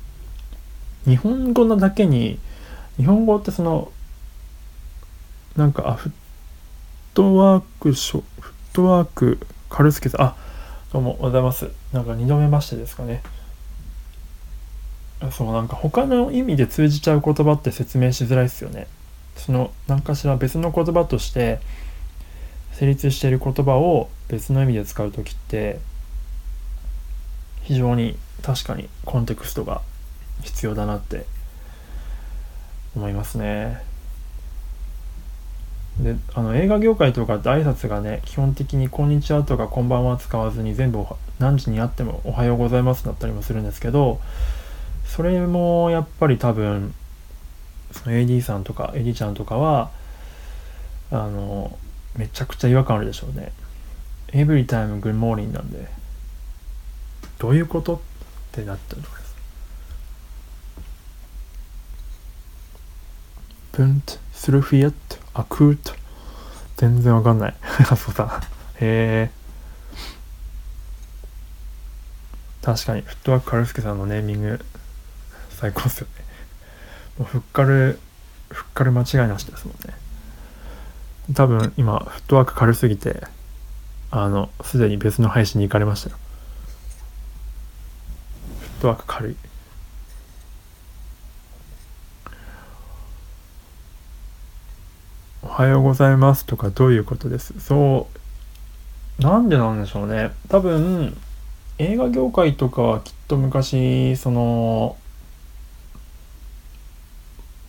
[1.05, 2.39] 日本語なだけに
[2.97, 3.93] 日本語ってその
[5.57, 6.13] なんかあフッ
[7.15, 9.39] トワークショフットワーク
[9.71, 10.37] カルスケさんあ
[10.93, 11.71] どうもおはようございます。
[11.93, 13.23] なんか2度目ましてですかね。
[15.33, 18.87] そうなんか他の意味で通じちゃう言葉って説明しづらいですよね。
[19.37, 21.59] その何かしら別の言葉として
[22.79, 25.79] 成立している言葉を別の意味で使う時って
[27.63, 29.81] 非常に確かにコンテクストが
[30.43, 31.25] 必要だなって
[32.95, 33.83] 思いますね。
[36.01, 41.07] であの映画業界とかって挨拶がね基本的に「こんにちは」とか「こんばんは」使わずに全部
[41.39, 44.21] 何時に会っても「おはようございます」だったりもするんですけど
[45.07, 46.93] それもやっぱり多分
[47.93, 49.91] その AD さんとか AD ちゃんとかは
[51.11, 51.79] あの
[52.17, 53.53] めちゃくちゃ違和感あるでしょうね。
[54.29, 55.89] Every time good morning なんで
[57.39, 58.01] どういうことっ
[58.53, 59.37] てなったところです。
[63.73, 65.93] プント、スルフィエット、アクート。
[66.77, 67.55] 全然わかんない。
[67.97, 68.43] そうだ。
[68.81, 69.31] へえ。
[72.63, 74.65] 確かに、フットワークカルスケさんのネーミング、
[75.51, 76.25] 最高っすよね。
[77.19, 77.99] もうふっかる、
[78.51, 79.95] ふっかる間違いなしですもんね。
[81.35, 83.23] 多分今、フットワーク軽すぎて、
[84.11, 86.17] あの、すでに別の配信に行かれましたよ。
[88.61, 89.37] フットワーク軽い。
[95.43, 97.59] おはようございますとかどういうことです？
[97.61, 98.09] そ
[99.19, 101.17] うなんでなんでしょうね多分
[101.79, 104.99] 映画業界とかはきっと昔その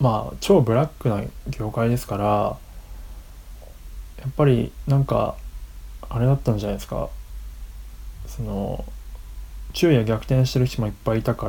[0.00, 2.58] まあ超ブラックな業界ですから
[4.20, 5.36] やっぱりなんか
[6.08, 7.08] あれだったんじゃないですか。
[8.26, 8.84] その
[9.72, 11.48] 昼夜逆転してる人もいっぱいいたか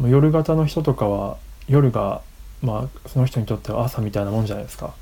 [0.00, 1.36] ら夜型の人とかは
[1.68, 2.22] 夜が
[2.62, 4.94] まあその人にとっては朝みたいなもんじゃないですか。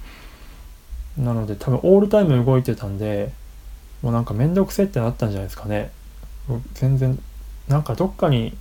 [1.18, 3.32] なので多分オールタイム動いてたんで
[4.03, 5.90] もうなんか面倒くせってなったんじゃないですかね。
[6.74, 7.18] 全然
[7.68, 8.57] なんかどっかに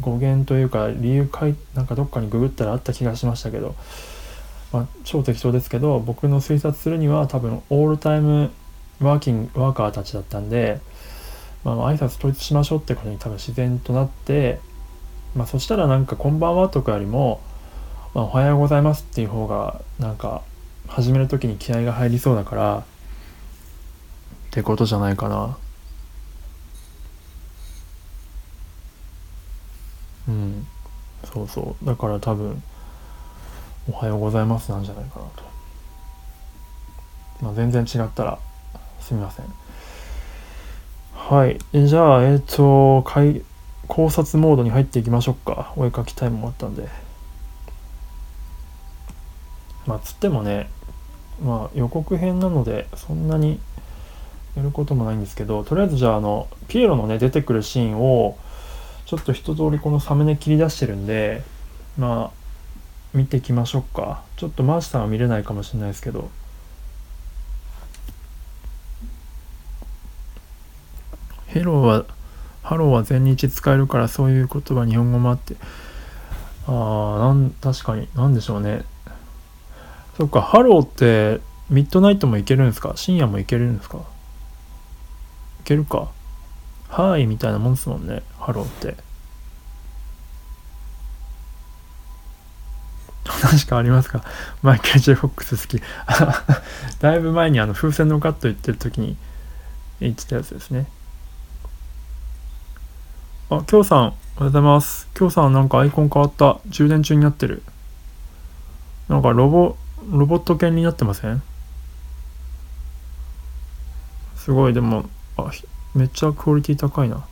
[0.00, 3.74] 語源というか理由かいなんかどっかにググったらあった気がしましたけど、
[4.72, 8.50] まあ、超適当ですけど僕の推察するには多分オールタイム
[9.00, 10.80] ワーキングワーカーたちだったんで、
[11.64, 14.60] まあ、挨拶統一しましょうってことに多分自然となって、
[15.34, 17.40] まあ、そしたらなんか「こんばんは」とかよりも
[18.16, 20.40] まあ、おはようございますっていう方がなんか
[20.88, 22.82] 始める時に気合が入りそうだからっ
[24.52, 25.58] てことじゃないかな。
[30.28, 30.66] うん。
[31.24, 31.84] そうそう。
[31.84, 32.62] だから多分
[33.88, 35.42] おはようございますなんじゃないかなと。
[37.42, 38.38] まあ全然違ったら
[39.00, 39.46] すみません。
[41.14, 41.58] はい。
[41.86, 43.02] じゃあえっ、ー、と
[43.86, 45.72] 考察モードに入っていきましょうか。
[45.76, 46.88] お絵かきタイム終わったんで。
[49.86, 50.68] まあつってもね
[51.42, 53.60] まあ予告編なのでそんなに
[54.56, 58.36] やることもないんですけどとりあえずじゃああのピエロのね出てくるシーンを
[59.04, 61.42] ちょっと一通りこのサムネ切り出してるんで
[61.98, 62.35] まあ
[63.14, 64.22] 見ていきましょうか。
[64.36, 66.30] ちょっとマーチさんは見れないかもしれないですけど。
[71.46, 72.04] ヘローは
[72.62, 75.56] ハローは全日使えるからそういう言葉日本語もあって。
[76.66, 78.84] ああなん確かに何でしょうね。
[80.18, 81.40] そっか、ハローって
[81.70, 82.92] ミッドナイトも行けるんですか？
[82.96, 83.98] 深夜も行けるんですか？
[83.98, 84.04] 行
[85.64, 86.10] けるか？
[86.88, 89.05] はーいみたいなもんですもんね、ハローって。
[93.28, 94.22] 確かありますか？
[94.62, 95.82] マイケル・ J・フォックス好き。
[97.00, 99.16] だいぶ前にあの風船のカット言ってる時に
[100.00, 100.86] 言ってたやつですね。
[103.50, 105.08] あ、きょうさん、おはようございます。
[105.14, 106.58] きょうさんなんかアイコン変わった。
[106.68, 107.62] 充電中になってる。
[109.08, 109.76] なんかロボ、
[110.10, 111.42] ロボット犬になってません？
[114.36, 115.50] すごい、でも、あ、
[115.94, 117.24] めっちゃクオリティ高いな。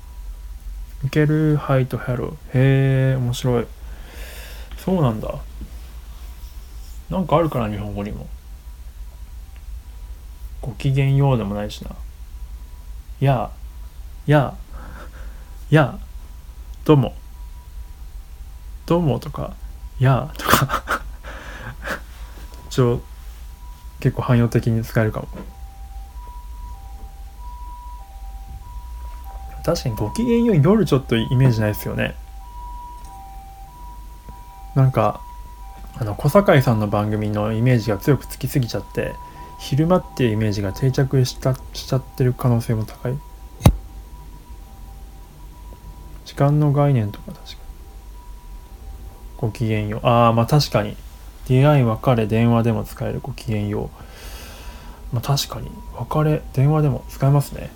[1.05, 1.57] いける？
[1.57, 2.33] ハイとハロー。
[2.33, 3.67] へえ、面白い。
[4.79, 5.35] そうなんだ。
[7.15, 8.27] なんかあるかな日本語にも。
[10.61, 11.91] ごきげんようでもないしな。
[13.21, 13.51] やあ
[14.27, 14.55] やあ
[15.71, 15.99] やあ
[16.85, 17.15] どうも。
[18.87, 19.55] どうもとか
[20.01, 21.03] やあとか。
[22.67, 23.01] 一応
[24.01, 25.29] 結構汎用的に使えるかも。
[29.65, 32.17] 確かにごきげんよう夜ちょっとイメージないですよね。
[34.75, 35.21] なんか
[35.97, 39.15] あの小堺さんの番組のイメージが強くつきすぎちゃって
[39.59, 43.19] 昼間っていうイメージが定着したしちゃってる可能性も高い。
[46.25, 47.59] 時間の概念とか確かに。
[49.37, 50.07] ごきげんよう。
[50.07, 50.97] ああまあ確かに。
[51.47, 53.21] 出会い別れ電話でも使える。
[53.23, 53.91] ごきげんよ
[55.13, 55.15] う。
[55.15, 55.71] まあ確かに。
[55.95, 57.71] 別れ電話でも使えますね。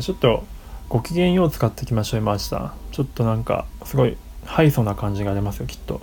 [0.00, 0.44] ちょっと
[0.88, 2.48] ごきげんよう使っていきましょう今明日。
[2.48, 6.00] ちょっとなんかすごいハイソな感じが出ますよきっと。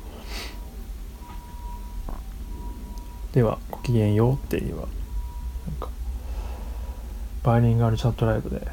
[3.40, 4.88] ではごきげんようっていうは
[5.66, 5.88] なんか
[7.42, 8.68] バイリンガルチャットライブで。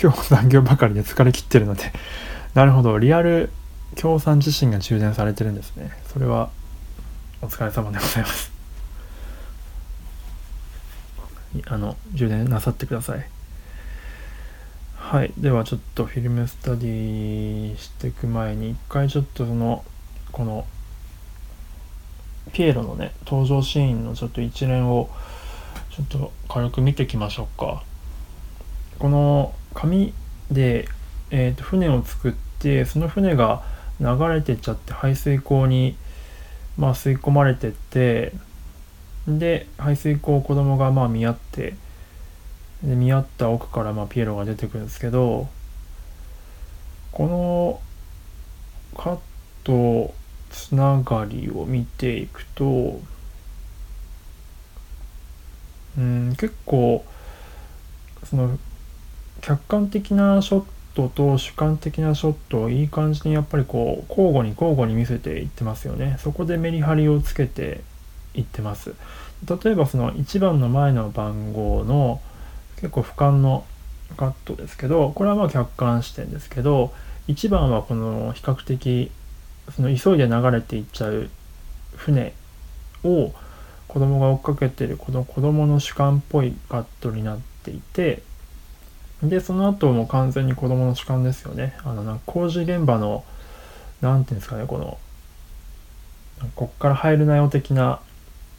[0.00, 1.92] 今日残業ばかりで疲れ切ってるので
[2.54, 2.98] なるほど。
[2.98, 3.50] リアル
[3.96, 5.90] 協賛自身が充電されてるんですね。
[6.06, 6.48] それは
[7.42, 8.50] お疲れ様でございます。
[11.66, 13.37] あの充電なさってください。
[15.08, 15.32] はい。
[15.38, 19.82] ではちょっとフィルムスタディしていく前に一回ちょっとその
[20.32, 20.66] この
[22.52, 25.08] ピエロのね登場シーンのちょっと一連を
[25.96, 27.82] ちょっと軽く見ていきましょうか。
[28.98, 30.12] この紙
[30.50, 30.86] で、
[31.30, 33.62] えー、と船を作ってその船が
[34.02, 35.96] 流れてっちゃって排水溝に、
[36.76, 38.34] まあ、吸い込まれてって
[39.26, 41.76] で排水溝を子供がまあ見合って
[42.82, 45.48] で見合った奥からまあピエロが出てくるんですけど
[47.12, 47.80] この
[48.96, 49.18] カッ
[49.64, 50.14] ト
[50.50, 53.00] つながりを見ていくと
[55.96, 57.04] うん結構
[58.24, 58.58] その
[59.40, 60.64] 客観的なショッ
[60.94, 66.16] トと主観的なショットをいい感じにやっぱりこう交互に交互に見せていってますよね。
[66.20, 67.82] そこでメリハリをつけて
[68.34, 68.94] いってます。
[69.48, 72.20] 例えばその1番の前の番号の
[72.80, 73.64] 結構俯瞰の
[74.16, 76.92] カットですけどこれはまあ客観視点ですけど
[77.28, 79.10] 1番はこの比較的
[79.74, 81.28] その急いで流れていっちゃう
[81.94, 82.32] 船
[83.04, 83.32] を
[83.86, 88.22] 子供が追っかけてるこの子供の主観っぽいカットになっていて
[89.22, 91.76] でその後も完全に子供の主観ですよね。
[91.82, 93.24] あのなんか工事現場の
[94.00, 94.98] 何ていうんですかねこの
[96.54, 98.00] こっから入るなよ的な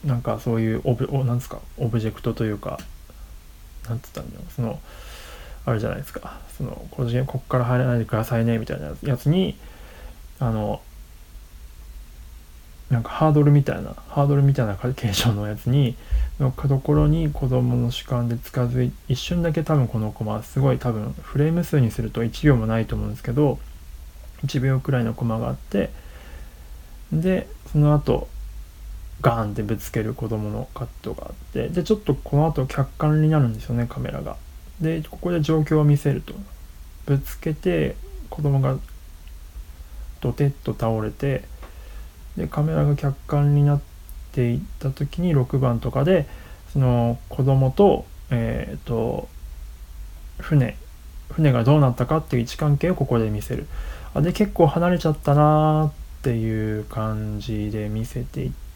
[0.03, 2.77] なんかそういうオブおなんですかオブジェクトというか
[3.89, 4.53] なんつったんだろう。
[4.53, 4.79] その
[5.65, 6.39] あるじゃないですか。
[6.57, 9.55] その個人こっから入らないでくださいねみたいなやつに
[10.39, 10.81] あの
[12.89, 15.95] なんかハードルみたいなハードルみたいな形状のやつに
[16.39, 23.59] のところに子供の主観で近づい一瞬だけ多分このコマすごい多分フレーム数にすると1秒もないと思うんですけど
[24.45, 25.91] 1秒くらいのコマがあって
[27.13, 28.27] でその後
[29.21, 34.37] ガーンってぶつける子供のカットがあってでちょっとこの後客観になるんですよねカメラが。
[34.79, 36.33] でここで状況を見せると
[37.05, 37.95] ぶつけて
[38.29, 38.77] 子供が
[40.21, 41.43] ドテッと倒れて
[42.37, 43.81] でカメラが客観になっ
[44.31, 46.27] ていった時に6番とかで
[46.71, 49.27] その子供とえっ、ー、と
[50.39, 50.77] 船
[51.31, 53.67] 船がどうなったかっていう位置関係をここで見せる
[54.13, 55.91] あで結構離れちゃったなーっ
[56.21, 58.68] ていう感じで見せていって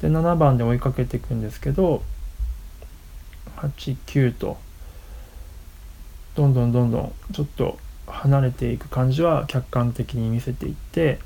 [0.00, 2.02] で7番で追いかけていくんですけど
[3.56, 4.58] 89と
[6.34, 11.18] どんどんどんどんちょっと離れていく感じは客観的に見せていって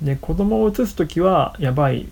[0.00, 2.08] で子供を映す時はやばい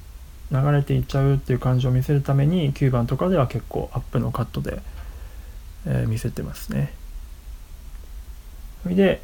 [0.51, 4.80] 流れていっちゃうっていう感じを見せるために9番とかでは結構アップのカットで、
[5.86, 6.93] えー、見せてますね。
[8.82, 9.20] それで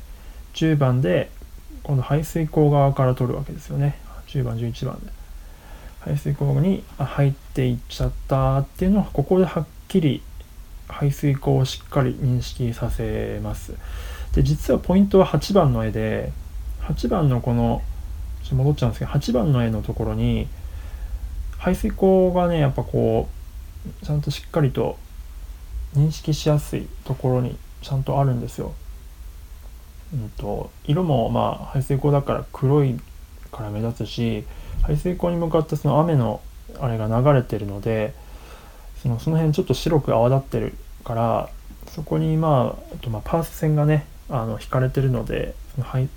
[0.54, 1.30] 10番で
[1.82, 3.98] 今度排水溝側から取るわけですよね。
[4.28, 5.23] 10番11番で。
[6.04, 10.22] 排水溝に入っていっちゃったっていうのはここではっきり
[10.86, 13.74] 排水溝をしっかり認識させます。
[14.34, 16.32] で実はポイントは8番の絵で
[16.82, 17.82] 8番のこの
[18.42, 20.48] ちょっと戻っちゃうんですけど8番の絵のところに
[21.56, 23.28] 排水溝がねやっぱこ
[24.02, 24.98] うちゃんとしっかりと
[25.94, 28.74] 認識しやすいところにちゃんとあるんですよ。
[30.12, 33.00] うんと、色もまあ排水溝だから黒い
[33.50, 34.44] から目立つし
[34.82, 36.40] 排水溝に向かってその雨の
[36.80, 38.14] あれが流れてるので
[39.02, 40.74] そのその辺ちょっと白く泡立ってる
[41.04, 41.48] から
[41.88, 46.08] そこにまああとまあパース線がねあの引かれてるのでそのはい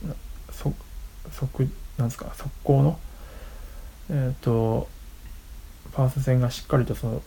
[0.51, 0.73] そ
[1.31, 2.99] 即なんですか速攻の
[4.09, 4.87] えっ、と
[5.93, 7.21] パース線がしっかりとその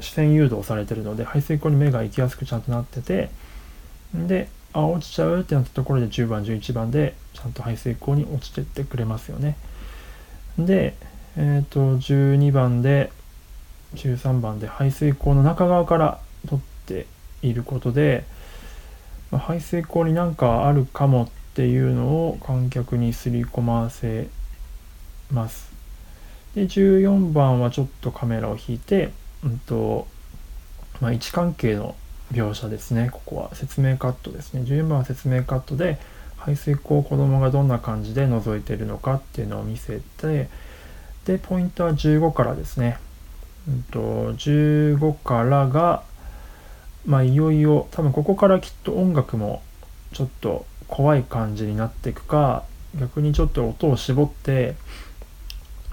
[0.00, 3.30] 視線誘導されてるので排水溝に目が行きやすくちゃんとなってて
[4.14, 9.56] であ落ちちゃうってなったところで10番11番でちゃんと排水溝に落ちてってくれますよね。
[10.66, 10.94] で
[11.36, 13.12] えっ、と12番で
[13.94, 17.06] 13番で排水溝の中側から取って
[17.42, 18.24] いることで、
[19.30, 24.28] まあ、排水溝になんかあるかもっていうのを観客にすり込ませ
[25.30, 25.70] ます。
[26.54, 29.10] で14番はちょっとカメラを引いて、
[29.44, 30.08] うんと
[31.00, 31.94] まあ、位置関係の
[32.32, 33.08] 描写ですね。
[33.12, 34.62] ここは説明カットですね。
[34.62, 35.98] 14番は説明カットで
[36.40, 40.48] 排水溝子供がどんな感じで覗いてるのかっていうのを見せて
[41.26, 42.98] でポイントは15からですね、
[43.68, 44.00] うんと、
[44.34, 46.02] 15からが
[47.06, 49.62] まあいよいよ多分ここからきっと音楽も
[50.12, 52.64] ちょっと怖い感じになっていくか
[52.98, 54.74] 逆にちょっと音を絞って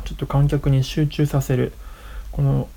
[0.06, 1.74] ちょっと観客に集中させる
[2.32, 2.68] この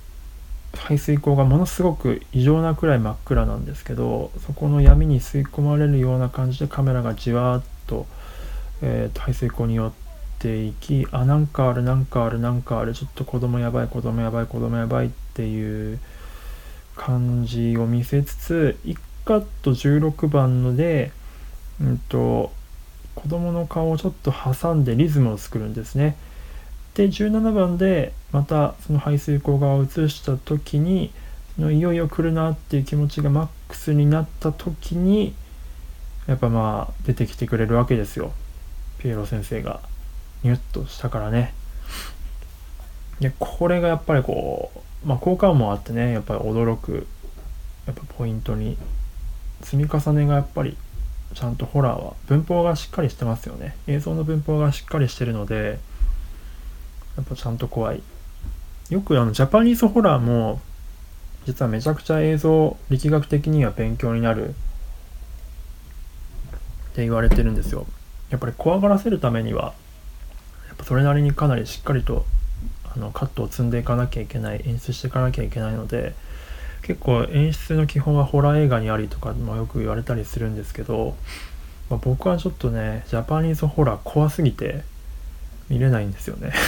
[0.73, 8.05] 排水溝がものすごく異常なくらい真っ暗なんですけどそこの闇に吸い込まれるような感じでカメラがじわーっと,、
[8.81, 9.91] えー、と排水溝に寄っ
[10.39, 15.99] ていきあなんかあるなんかあるなんかあるちょっと子供やばい子供やばい子供やばいっていう
[16.95, 21.11] 感じを見せつつ1カット16番ので、
[21.79, 22.51] うんと、
[23.15, 26.15] 子供の顔をちょっと挟んでリズムを作るんですね。
[26.95, 31.11] で17番でまたその排水溝側を映した時に
[31.55, 35.33] そのいよいよ来るなっていう気持ちがマックスになった時に
[36.27, 38.31] やっぱまあ出てきてくれるわけですよ。
[38.99, 39.79] ピエロ先生が。
[40.43, 41.53] ニュッとしたからね。
[43.19, 44.71] でこれがやっぱりこ
[45.05, 47.07] うまあ効果もあってねやっぱり驚く
[47.85, 48.77] やっぱポイントに
[49.61, 50.75] 積み重ねがやっぱり
[51.35, 53.75] ちゃんとホラーは文法がしっかりしてますよね。
[53.87, 55.79] 映像の文法がしっかりしてるので
[57.17, 58.01] やっぱちゃんと怖い。
[58.89, 60.61] よくあのジャパニーズホラーも
[61.45, 64.49] 実はめちゃくちゃ映像力学的には勉強になる。
[64.49, 64.53] っ
[66.93, 67.87] て言われてるんですよ。
[68.31, 69.73] やっぱり怖がらせるためには
[70.67, 72.25] やっぱそれなりにかなりしっかりと
[72.95, 76.15] あのカットを積んでいかなきゃいけない演出していかなきゃいけないので
[76.81, 81.15] 結構演出の基本はホラー映画にありとかもよく言われたりするんですけど、
[81.89, 84.83] まあ、僕はちょっとねジャパニーズホラー怖すぎて
[85.71, 86.51] 見れないんですよね。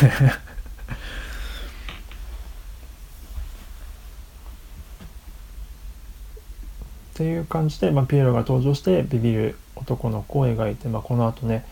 [7.13, 11.63] っていう感じで、まあ、ピエロが登場してビビる男の子を描いて、まあ、この後ね、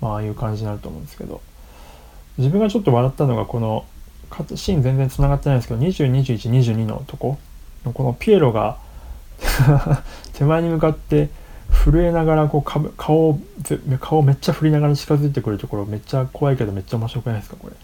[0.00, 1.40] まあ、ああいう感じになると思うんですけど。
[2.38, 3.84] 自分がちょっと笑ったのがこの
[4.54, 7.38] シーン全然つながってないんですけど202122のとこ
[7.84, 8.78] このピエロが
[10.34, 11.30] 手前に向かって
[11.72, 13.40] 震えながらこう顔
[13.98, 17.74] 顔めっちゃ振りながら近づいてくるところめっちゃ怖いけどめっちゃ面白くないですかこれ。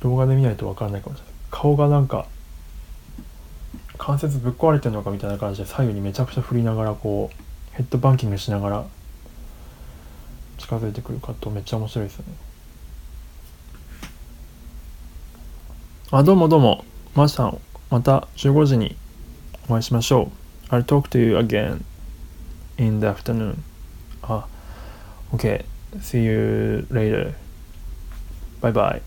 [0.00, 1.34] 動画で見ないと分かんないかもしれない。
[1.50, 2.26] 顔がなんか
[3.98, 7.36] 関節ぶっ壊れてるのかみたいな感じで左右にめちゃくちゃ振りながらこう
[7.76, 8.84] ヘッドバンキングしながら
[10.58, 12.34] 近づいてくるカットめっちゃ面白いですよね。
[16.10, 16.84] あどうもどうも。
[17.14, 17.58] マシさん
[17.90, 18.96] また15時に
[19.68, 20.30] お会いしましょ
[20.70, 20.74] う。
[20.74, 21.82] I'll talk to you again.
[22.78, 23.62] In the afternoon.
[24.22, 24.46] Ah,
[25.34, 25.64] okay.
[26.00, 27.34] See you later.
[28.60, 29.02] Bye bye.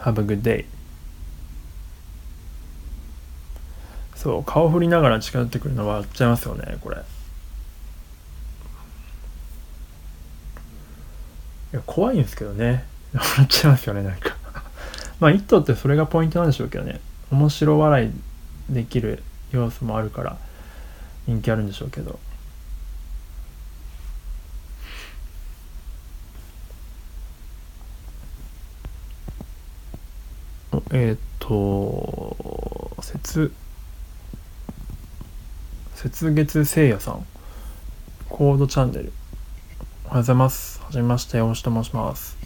[0.00, 0.66] Have a good day.
[4.14, 6.96] そう、顔振りながら近寄ってくるの笑っちゃいますよね、これ。
[6.96, 7.00] い
[11.72, 12.84] や、怖いんですけどね。
[13.12, 14.36] 笑っちゃいますよね、なんか
[15.20, 17.00] まあ、一頭ってそれがポイントなんでしょうけどね。
[17.30, 18.10] 面白笑い
[18.72, 20.38] できる要素もあるから
[21.26, 22.18] 人気あるんでしょうけど。
[30.92, 32.36] えっ、と
[33.02, 33.52] 雪
[36.04, 37.26] 雪月聖夜さん。
[38.28, 39.12] コードチャンネル。
[40.04, 40.80] おはようございます。
[40.82, 42.36] はじめまして大志と申します。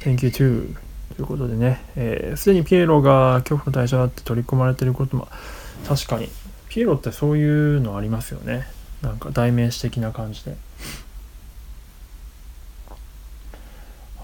[0.00, 0.89] Thank you too
[1.20, 5.28] ということでね、す、えー、で、にピエロが恐怖の対象だって取り込まれてることも
[5.86, 6.30] 確かに。
[6.70, 8.66] ピエロってそういうのありますよね。
[9.02, 10.56] なんか代名詞的な感じで。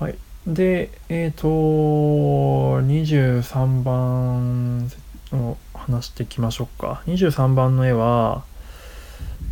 [0.00, 0.16] はい。
[0.46, 1.48] でえっ、ー、と
[2.80, 4.90] 23番
[5.34, 7.02] を話していきましょうか。
[7.08, 8.42] 23番の絵は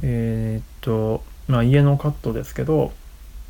[0.02, 2.92] えっ、ー、とまあ家のカットですけど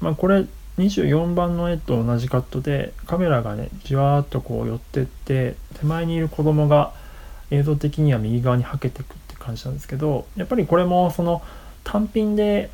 [0.00, 0.46] まあこれ
[0.78, 6.92] 24番の絵と同じカットでカメラがねじわーっとこう寄ってって手前にいる子供が
[7.50, 11.42] 映像的には右側にはけていくって感じなんですけどやっぱりこれもその
[11.84, 12.70] 単品で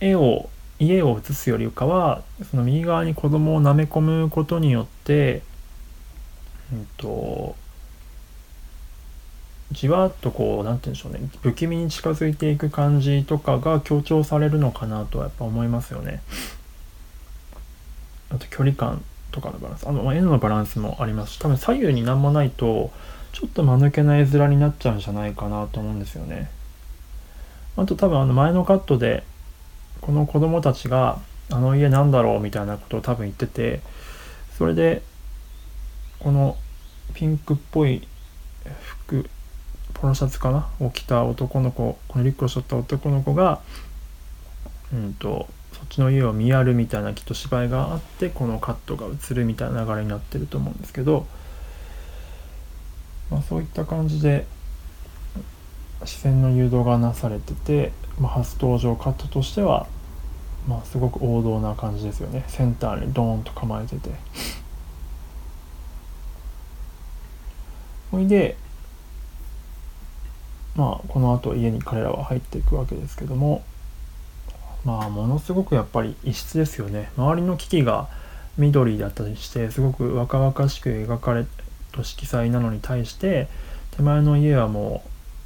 [0.00, 5.42] 絵を家を映すよりかはその右側に子供を舐め込むことによって、
[6.72, 7.54] うんと、
[9.70, 16.22] じわっとこう何て言うんでしょうね不気味に近づいていく感じとかが強調されるのかなとはやっぱ思いますよね。
[18.34, 22.90] あと距離感とかのバランスあの絵のバランスもありますし多分左右に何もないと
[23.32, 26.50] ちょっと間抜けな絵面になっちゃうんじゃないかなと思うんですよね。
[27.76, 29.24] あと多分あの前のカットで
[30.00, 31.18] この子供たちが
[31.50, 33.80] あの家なんだろうみたいなことを多分言ってて
[34.56, 35.02] それで
[36.20, 36.56] この
[37.14, 38.06] ピンクっぽい
[38.80, 39.28] 服
[39.94, 40.68] ポロシャツかな？
[40.80, 43.60] を着た男の子このリュックを背負った男の子が
[44.92, 45.48] うんと
[45.84, 51.26] そっちの家を見やるみたいなきっと芝居があってこのカットが映るみたいな流れになってると思うんですけど、
[53.30, 54.46] まあ、そういった感じで
[56.06, 59.86] 視線の誘導がなされてて、まあ、初登場カットとしては、
[60.66, 62.44] まあ、すごく王道な感じですよね。
[62.48, 64.10] センターにドーンと構えてて。
[68.10, 68.56] ほいで
[70.76, 73.64] まあこの後家に彼らは入っていくわけですけども
[74.84, 78.08] まあものすごくやっぱり異質ですよね周りの機器が
[78.58, 81.46] 緑だったりしてすごく若々しく描かれ
[81.92, 83.48] た色彩なのに対して
[83.96, 85.02] 手前の家はも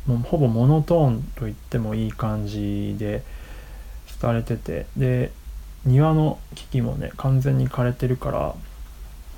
[0.07, 3.23] うもうほぼモノトーンと言ってもいい感じで
[4.21, 5.31] されててで
[5.85, 8.55] 庭の機器もね完全に枯れてるから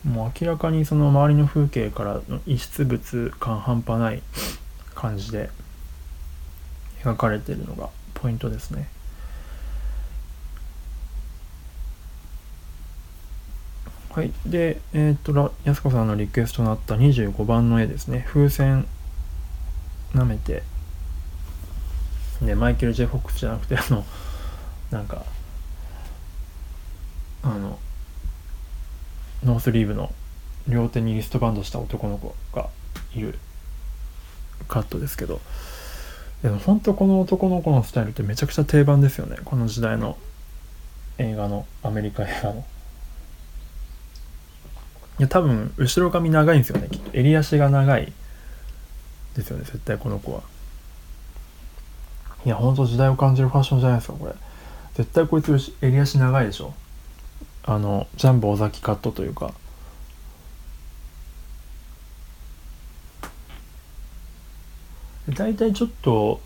[0.04, 4.22] もう明らかにその周りの風景からの異質物感半端ない
[4.94, 5.50] 感じで
[7.02, 8.88] 描かれてるのがポイントですね。
[14.12, 14.32] はい。
[14.44, 18.26] で、えっ、と、安子さんのリクエストのあった25番の絵ですね。
[18.28, 18.86] 風船
[20.14, 20.64] 舐めて、
[22.40, 24.04] ね、マイケル・ジェ・フォックスじゃなくて、あの、
[24.90, 25.24] なんか、
[27.44, 27.78] あの、
[29.44, 30.12] ノースリーブの
[30.66, 32.68] 両手にリストバンドした男の子が
[33.14, 33.38] いる
[34.66, 35.40] カットですけど、
[36.42, 39.36] でも本当この男の子のスタイルってめちゃくちゃ定番ですよね。
[39.44, 40.16] この時代の
[41.18, 42.64] 映画の、アメリカ映画の。
[45.20, 46.88] いや多分後ろ髪長いんですよね。
[46.90, 47.10] きっと。
[47.12, 48.10] 襟足が長い。
[49.36, 49.64] ですよね。
[49.64, 50.40] 絶対この子は。
[52.46, 54.32] いやほんと時代を感じるファッションじゃないですかこれ。
[54.94, 56.72] 絶対こいつ襟足長いでしょ。
[57.64, 59.52] あのジャンボ尾崎カットというか。
[65.28, 66.40] 大体ちょっと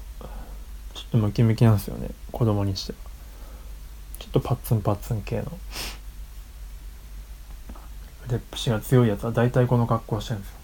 [0.95, 2.09] ちょっとムキムキなんですよね。
[2.33, 2.99] 子供にしては。
[4.19, 5.45] ちょっとパッツンパッツン系の。
[8.27, 10.57] 腕っぷしが強いやつは大体この格好してるんですよ。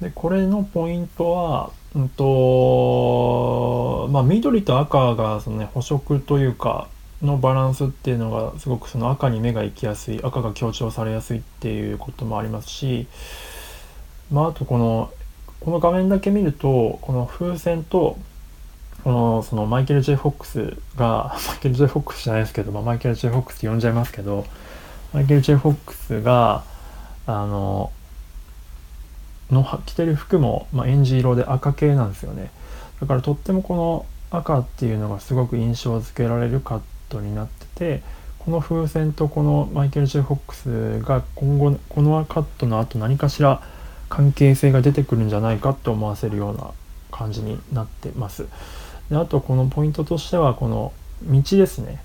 [0.00, 6.88] でこれのポイントは、うんとまあ、緑と赤がその、ね、補色というか
[7.20, 13.08] のバランスっていうのがすごくその赤に目が行きやすい赤が強調されやすいっていうこともありますし、
[14.30, 15.10] まあ、あとこの
[15.60, 18.16] この画面だけ見るとこの風船と
[19.04, 24.44] このそのマイケル・ジェフォックスが マイケル・ジェフォックスじゃないですけど、まあ、マイケル・ジェフォックスって呼んじゃいますけど
[25.12, 26.62] マイケル・ジェフォックスが
[27.26, 27.90] あの
[29.50, 32.50] の着てる服も、まあ、エンジ色で赤系なんですよね
[33.00, 38.02] だからとってもこの赤っていうのがすごく印象付けられるカットになってて
[38.38, 43.62] この風船とこのマイケル・ジェフォックスが今後このカットの後何かしら
[44.08, 46.70] 関係性が出てくるんじゃないかと思わせるような
[47.10, 48.46] 感じになってます。
[49.10, 50.92] であとこのポイントとしてはこの
[51.24, 52.00] 道ですね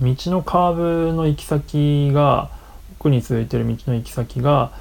[0.00, 2.50] 道のカーブの行き先が
[2.98, 4.72] 奥に続いてる道の行き先が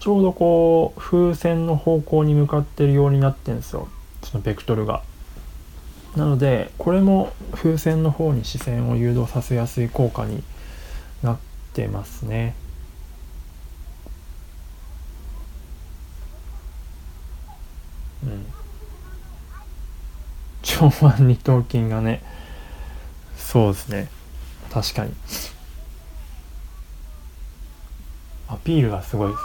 [0.00, 3.88] ちょうどこう風船の方向に向かってるようになってるんですよ
[4.22, 5.02] そのベクトルが。
[6.16, 10.44] なのでこれも風船の方に視線を誘導させやすい効果に
[11.22, 11.38] なっ
[11.72, 12.54] てますね。
[18.22, 18.53] うん
[20.64, 22.22] 上腕二頭筋がね
[23.54, 24.08] そうですね。
[24.72, 25.12] 確かに。
[28.48, 29.42] アピールがすごいです。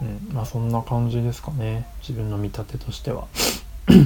[0.00, 1.86] うんまあそんな感じですかね。
[2.00, 3.26] 自分の見立てとしては。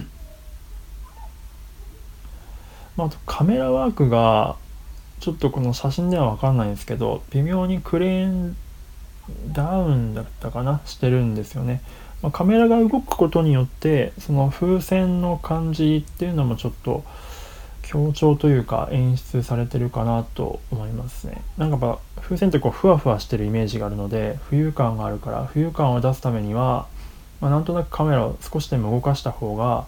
[2.96, 4.56] まあ、あとカメラワークが
[5.20, 8.56] ちょっとこの写真では分かんないんですけど微妙にクレーン
[9.52, 11.82] ダウンだったかなしてるんですよね。
[12.22, 17.04] まあ、カメラが動くことによってその風船の感じっていうのもちょっと
[17.82, 21.42] 強調というか演出されてるかなと思いますね。
[21.56, 26.86] なんかやっぱ風船ってこうふわふわしてるイメージがあるので浮遊感があるから浮遊感を出すためには、
[27.40, 29.86] まあ、なんとなくカメラを少しでも動かした方が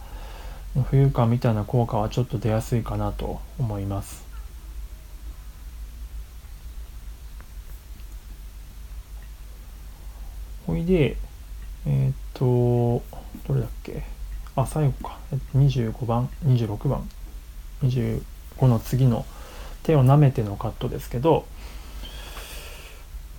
[0.76, 4.19] 浮遊感みたいな効果はちょっと出やすいかなと思います。
[10.66, 11.16] ほいで、
[11.86, 13.02] えー、っと、
[13.48, 14.02] どれだっけ？
[14.56, 15.18] あ、最後か。
[15.56, 17.08] 25番、26番。
[17.82, 18.22] 25
[18.66, 19.24] の次の
[19.82, 21.46] 手を舐めてのカットですけど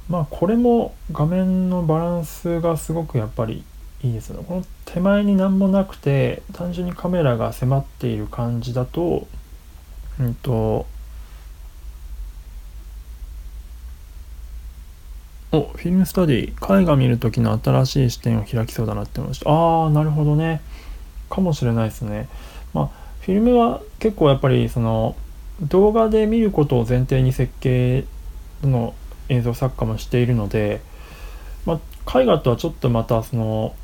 [0.10, 3.64] まあこれも画面のバランスがすごくやっぱり
[4.02, 9.28] いいですよねこの手前に何もなくて単純にカメラが迫っている感じだと
[10.20, 10.88] うんと
[15.54, 19.50] おフィルムスタディ絵画見る時の新しい視点を開きそうだなって思いました。
[19.50, 20.62] ああなるほどね。
[21.30, 22.30] かもしれないですね。
[22.74, 22.90] まあ
[23.22, 25.16] フィルムは結構やっぱりその
[25.62, 28.06] 動画で見ることを前提に設計
[28.64, 28.96] の
[29.30, 30.82] 映像作家もしているので、
[31.66, 33.76] まあ、絵画とはちょっとまたその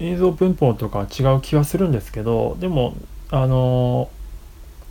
[0.00, 2.94] 映像文法とか違う気はするんですけどでも
[3.30, 4.10] あの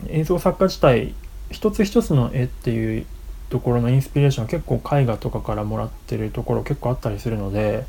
[0.07, 1.13] 映像作家自体
[1.51, 3.05] 一つ一つの絵っていう
[3.49, 7.85] ところのインスピレーション結構絵画とかからもらってるところ結構あったりするので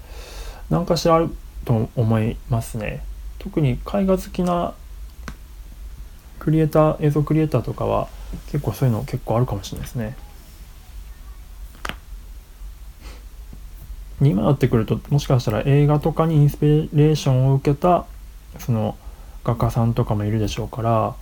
[0.71, 1.31] 何かしらある
[1.65, 3.03] と思いますね。
[3.39, 4.75] 特に絵画好きな
[6.39, 8.09] クリエイター映像クリエイターとかは
[8.53, 10.17] 結構そういうの結構あるかもしれないですね。
[14.23, 18.07] 今なってくるともしかしたら映画とかにインスピレーションを受けた
[18.59, 18.97] その
[19.45, 21.15] 画家さんとかもいるでしょうから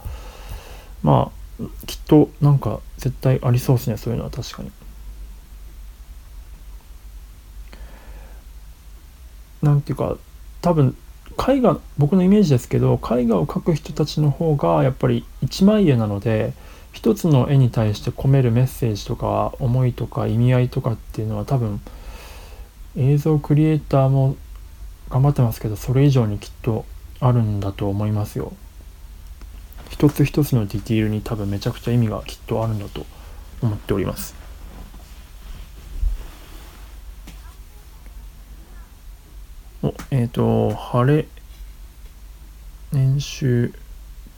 [1.03, 1.44] まあ
[1.87, 4.71] きっとなんか絶対ありそうですねそういうのは確かに。
[9.63, 10.17] なんていうか
[10.61, 10.97] 多分
[11.49, 16.53] 絵画僕のイメージですけど絵画を描く人たちの方がやっぱり一枚絵なので
[16.93, 21.81] 一つの絵に対して込めるメッセージとか思いとか意味合いとかっていうのは多分
[22.97, 24.37] 映像クリエイターも
[25.09, 26.85] 頑張ってますけどそれ以上にきっと
[27.21, 28.53] あるんだと思いますよ。
[29.91, 33.07] 一つ一つのディティールに多分めちゃくちゃ意味がきっとあるんだと
[33.63, 34.35] 思っております。
[39.83, 41.27] おえっ、ー、と、晴れ、
[42.93, 43.75] 年収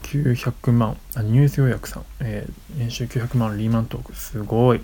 [0.03, 4.81] 900万、あニュース予約さん、えー、年収900万リーマントーク、すごい。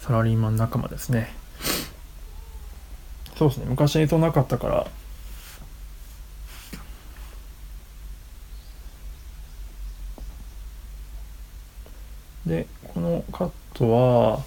[0.00, 1.32] サラリーマン仲間ですね。
[3.40, 4.86] そうですね、昔映像なかったから、
[12.44, 14.44] で、このカットは、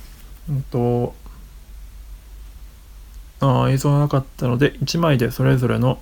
[0.48, 1.15] うんと、
[3.40, 5.99] あ映像がなかったので、1枚でそれぞれの、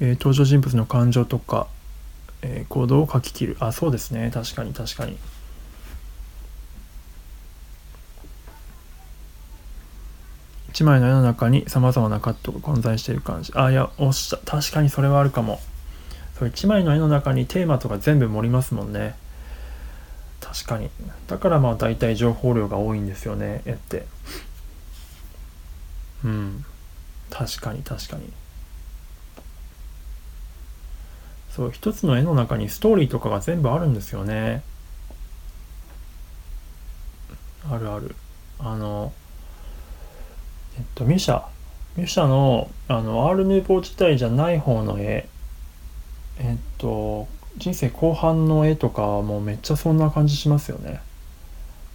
[0.00, 1.66] えー、登場人物の感情とか、
[2.42, 3.56] えー、行動を書き切る。
[3.58, 4.30] あ、そうですね。
[4.34, 5.16] 確かに確かに。
[10.72, 13.52] 1枚の絵の中にさまざまなカットが混在している感じ。
[13.54, 15.60] あ、いや、おっしゃ、確かにそれはあるかも。
[16.38, 19.14] そう1枚の絵の中にテーマとか全部盛りますもんね。
[20.50, 20.90] 確かに
[21.28, 24.04] だからまあ大体情報量が多いんですよね絵って
[26.24, 26.64] うん
[27.30, 28.32] 確かに確かに
[31.50, 34.62] そう一つの絵の中にストーリーとかが全部あるんですよね
[37.70, 38.16] あるある
[38.58, 39.12] あの
[40.80, 41.44] えっとミュシャ。
[41.96, 45.28] ミュシャのあのアール・ヌーボー自体じゃない方の絵。
[46.38, 47.28] えっと
[47.58, 51.02] 人生後半の絵とかもうめっちゃそんな感じしますよね。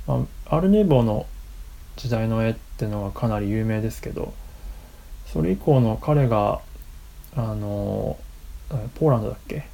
[0.05, 1.25] まあ、アールネーボーの
[1.95, 4.35] 時代の絵ってのがかなり有名ですけど
[5.25, 6.59] それ以降の彼が
[7.35, 8.19] あの
[8.99, 9.65] ポーランドだっけ？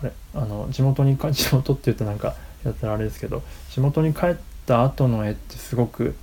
[0.00, 0.12] あれ？
[0.36, 4.36] あの地元に地元って言うとなんかやったらあれですけど地元に帰っ
[4.66, 6.14] た後の絵ってすごく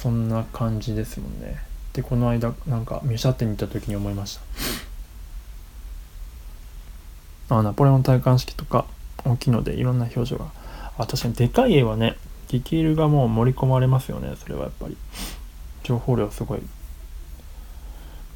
[0.00, 1.58] そんな感じですもんね。
[1.92, 4.38] でこの間なんかミュシャ店に行った時に思いまし
[7.48, 7.56] た。
[7.56, 8.86] あナポレオン戴冠式とか
[9.24, 10.46] 大きいのでいろんな表情が。
[10.96, 12.16] あ確かにでかい絵はね
[12.48, 14.96] ディティールがもう盛り込まれますよねそれはやっぱり。
[15.82, 16.60] 情報量すごい。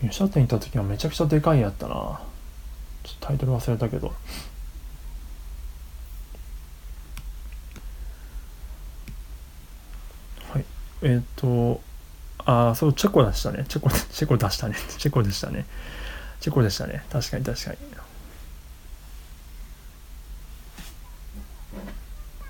[0.03, 1.95] ミュシャ店行った時はめちゃくちゃでかい絵やったな。
[1.95, 4.13] ちょっとタイトル忘れたけど
[10.53, 10.65] はい
[11.05, 11.81] えっ、ー、と
[12.47, 13.65] ああそうチェコでしたね。
[13.69, 14.77] チェコ チェコ出したね。
[14.99, 15.67] チェコでしたね。
[16.41, 17.05] チェコでしたね。
[17.11, 17.77] 確かに確かに。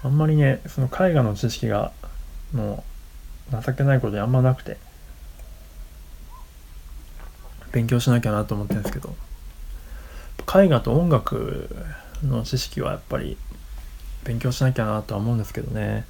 [0.05, 1.93] あんまりねその絵画の知識が
[2.53, 2.85] も
[3.53, 4.79] う情けないことであんまなくて。
[7.73, 9.17] 勉強しなきゃなと思ってるんですけど。
[10.63, 11.75] 絵画と音楽
[12.23, 13.37] の知識はやっぱり
[14.23, 16.05] 勉強しなきゃなとは思うんですけどね。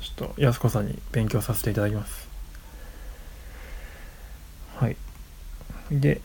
[0.00, 2.28] ちょっと安子さんに勉強させていただきます。
[4.76, 4.96] はい。
[5.90, 6.20] で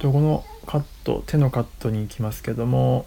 [0.00, 3.06] このカット手のカットに行きますけども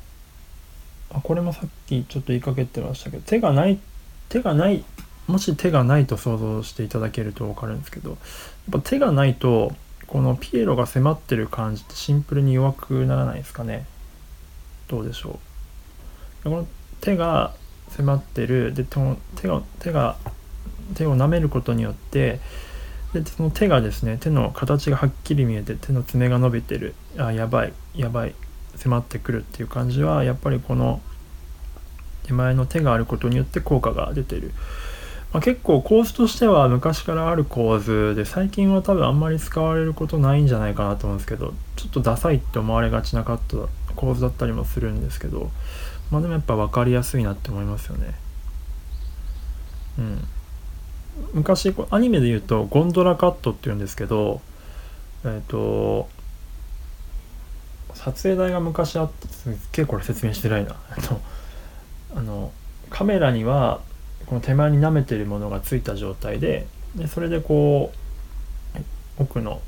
[1.14, 3.80] あこれもさっきちょっと言いかけてましたけど手がない
[4.30, 4.84] 手がない
[5.28, 8.18] もし手がないと想像していただけると分かるんですけどやっ
[8.72, 9.74] ぱ手がないと
[10.08, 13.86] このピエロが迫ってる感じってシンプルに弱くならないですかね。
[14.88, 15.40] どうでしょ
[16.46, 16.50] う。
[16.50, 16.68] この
[17.02, 17.56] 手が
[17.90, 18.74] 迫ってる。
[18.74, 20.18] で手が手が
[20.96, 22.40] 手を舐めることによって
[23.14, 26.96] でその手がですね手の形がはっきり見えて手の爪が伸びてる。
[27.18, 28.36] あやばいやばい。
[28.78, 31.02] 迫ってくるっていう感じはやっぱりこの
[32.24, 34.52] 手前の手があることによって効果が出てる、
[35.32, 45.52] まあ、結構構図としては昔からある構図で最近は多分あんまり使われることないんじゃないかなと思うんですけどちょっとダサいって思われがちなカット構図だったりもするんですけど
[46.12, 48.14] まあでもやっぱ分かりやすいなって思いますよね。
[50.00, 50.28] うん。
[51.34, 54.42] 昔アニメで言うとゴンドラカットっていうんですけど
[55.24, 56.10] えっ、ー、と
[57.94, 60.76] 撮影台が昔あってすっげえこれ説明してないな。
[62.16, 62.52] あの
[62.90, 63.82] カメラには
[64.26, 68.02] この手前に舐めてるものがついた状態ででそれでこう
[69.18, 69.62] 奥の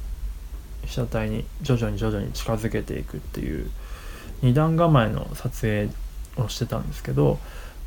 [0.85, 3.69] 被写体に徐々に徐々に近づけていくっていう
[4.43, 5.89] 2段構えの撮影
[6.43, 7.39] をしてたんですけど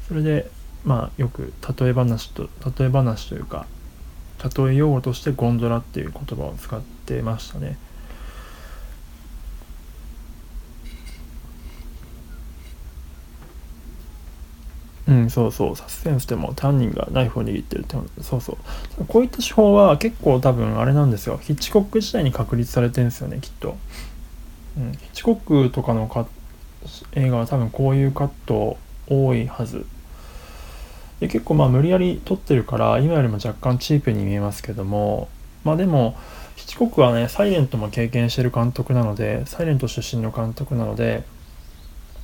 [0.09, 0.51] それで
[0.85, 2.49] まあよく例え話と
[2.79, 3.67] 例え話というか
[4.57, 7.77] 例え用語としてゴンドラっていう言葉を使ってましたね。
[15.11, 18.57] うん、そうそう、サスペンスでも犯人がナイフを握ってるって、そうそ
[19.01, 19.05] う。
[19.07, 21.39] こういった手法は結構多分あれなんですよ。
[21.43, 23.77] ヒッチコック時代に確立されてるんですよね、きっと。
[24.79, 26.29] うん、ヒッチコックとかのか
[27.13, 28.77] 映画は多分こういうカット
[29.09, 29.87] 多いはず。
[31.21, 35.29] で結構まあ無理やり撮ってるから今よりも若干チープに見えますけども
[35.65, 36.17] まあでも
[36.57, 41.25] ヒッチコックはねサイレントも経験してる監督なのでサイレント出身の監督なので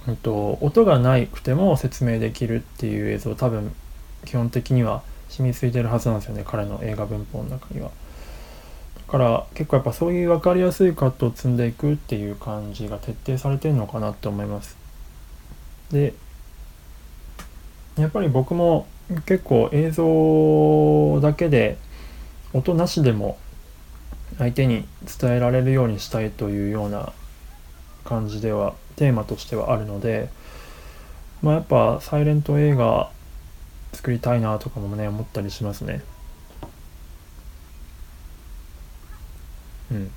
[0.08, 3.74] えっと、音がなくても説明できるっていう映像多分
[4.24, 7.90] 基本的には染みついてるはずなんですよね彼の映画文法の中には。
[9.08, 14.76] から結構やっぱそういう分かりやすいカットを積んでいくっていう感じが徹底されてるのかなって思います。
[15.90, 16.14] で
[17.96, 18.86] やっぱり僕も
[19.26, 21.78] 結構映像だけで
[22.52, 23.38] 音なしでも
[24.38, 24.86] 相手に
[25.20, 27.12] 伝えられるようにしたいというような
[28.04, 30.28] 感じではテーマとしてはあるので、
[31.42, 33.10] まあ、やっぱサイレント映画
[33.92, 36.02] 作りたいなとかもね思ったりしますね。
[39.90, 40.10] うん。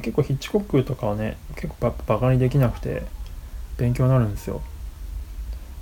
[0.00, 3.02] 結構ヒッチコックとかはね結構バカにできなくて
[3.76, 4.62] 勉強になるんですよ。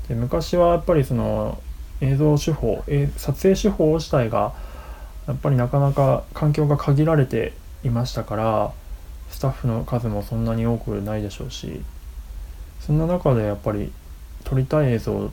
[0.09, 1.63] で昔はやっぱりその
[2.01, 2.85] 映像手法
[3.17, 4.53] 撮影手法自体が
[5.29, 7.53] やっぱりなかなか環境が限られて
[7.85, 8.73] いましたから
[9.31, 11.81] スタッフの数もそんなに多くないでしょうし
[12.81, 13.93] そんな中でやっぱり
[14.45, 15.31] 撮りたい映像を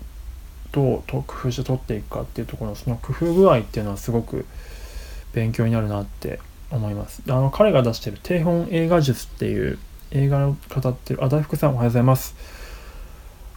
[0.72, 4.46] どう工夫して撮っていくかっていうところのその工夫具合っていうのはすごく
[5.34, 6.40] 勉強になるなって
[6.72, 7.22] 思います。
[7.28, 9.80] あの彼が出してる低本映画術っていう
[10.12, 12.36] 映画を語ってる、あ、大福さんおはようございます。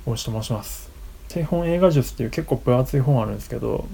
[0.06, 0.90] 大石と申します。
[1.28, 3.86] 低本映画術っていう結構分厚い本あるんですけど、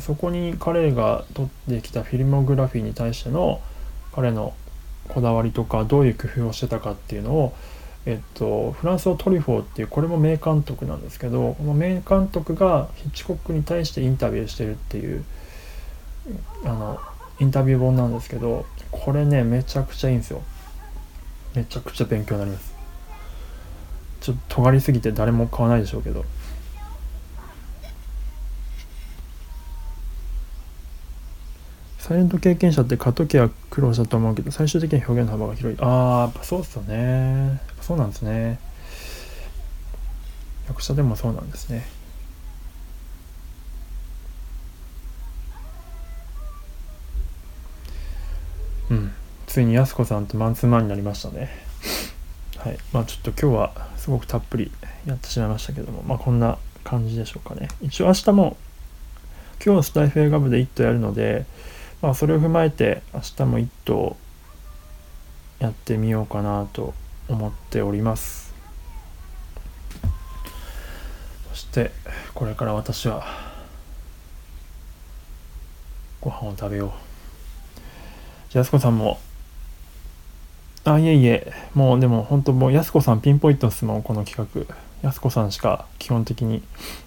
[0.00, 3.60] そこに彼が撮ってきたフィルモグラフィーに対しての
[4.14, 4.54] 彼の
[5.08, 7.54] こだわりとかどういう工夫をしてたかっていうのを
[8.06, 15.22] えっと、フランスのトリフォーっていうこれも名監督なんですけどこの名監督がヒッチコックに対してインタビューしてるっていう
[16.64, 16.98] あの
[17.40, 20.42] インタビュー本なんですけどこれねめちゃくちゃいいんですよ。
[21.54, 22.74] めちゃくちゃ勉強になります。
[24.20, 26.24] ちょっと尖りすぎて誰も買わないでしょうけど。
[31.98, 35.78] サイレント経験者って過渡期は苦労したと思うけど最終的に表現の幅が広い。
[35.80, 37.60] ああやっぱそうっすよね。
[37.80, 38.58] そうなんですね。
[40.68, 41.86] 役者でもそうなんですね。
[48.90, 49.12] うん。
[49.46, 51.50] ついにやす子さんとマンツーマンになりましたね。
[52.58, 52.78] はい。
[52.92, 54.70] まあちょっと今日はすごくたっぷり
[55.06, 57.68] やってしまいましたけどもまあこんな感じでしょうかね。
[57.80, 58.56] 一応明日も
[59.64, 61.46] 今日のスタイフ映画部で1頭やるので
[62.02, 64.16] まあ、それを踏まえて明日も一頭
[65.58, 66.94] やってみようかなと
[67.28, 68.54] 思っております。
[71.50, 71.90] そして
[72.34, 73.26] これから私は
[76.22, 77.09] ご飯を食べよう。
[78.50, 79.18] じゃあやすこさんも
[80.84, 86.62] あいえいえもうでも本当もうやすこさんピンポイントですもんこの企画やすこさんしか基本的に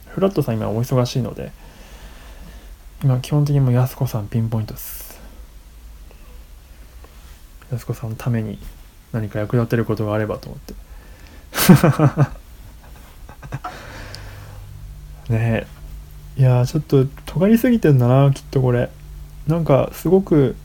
[0.08, 1.52] フラットさん今お忙しいので
[3.04, 5.22] 今基本的にもうやすこさんピンポイントです
[7.72, 8.58] やすこさんのために
[9.14, 10.74] 何か役立てることがあればと思って。
[15.34, 15.68] ね
[16.38, 16.42] え。
[16.42, 18.90] いやちょっと尖りすぎてんだなきっとこれ。
[19.48, 20.56] なんかすごく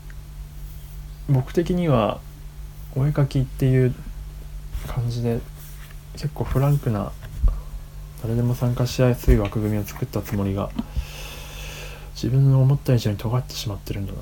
[1.29, 2.19] 僕的には
[2.95, 3.93] お絵かきっていう
[4.87, 5.39] 感じで
[6.13, 7.11] 結構フランクな
[8.21, 10.69] 誰でも参加しやすい枠組みを作ったつもりが
[12.13, 14.19] 自分の思った以上に尖ってしまってるんだな。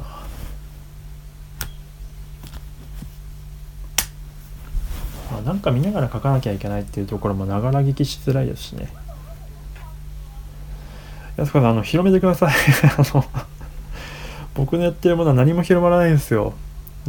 [5.32, 8.90] まあ、なんか見ながら書かなきゃいけないっていうところもながら聞きしづらいですしね。
[11.38, 12.54] 安子さんあの広めてください。
[12.98, 13.26] あの
[14.54, 16.54] 僕のやってるものは何も広まらないんですよ。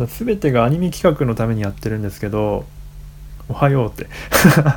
[0.06, 2.66] 全てがアニメ企画のためにやってるんですけど
[3.48, 4.06] おはようって。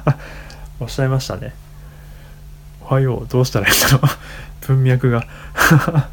[0.80, 1.54] おっしゃいましたね。
[2.82, 4.02] おはようどうしたらいいんだろう。
[4.68, 5.28] 文脈が。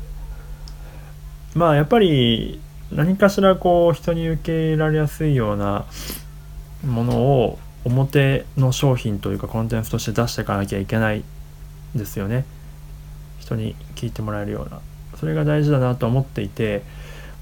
[1.55, 2.61] まあやっぱり
[2.93, 5.85] 何かしらこう人に受け入れられやすいような
[6.85, 11.23] ものを表の商品というかコンテンツとして出していかなきゃいけない
[11.95, 12.45] ですよね。
[13.39, 14.81] 人に聞いてもらえるような。
[15.19, 16.83] それが大事だなと思っていて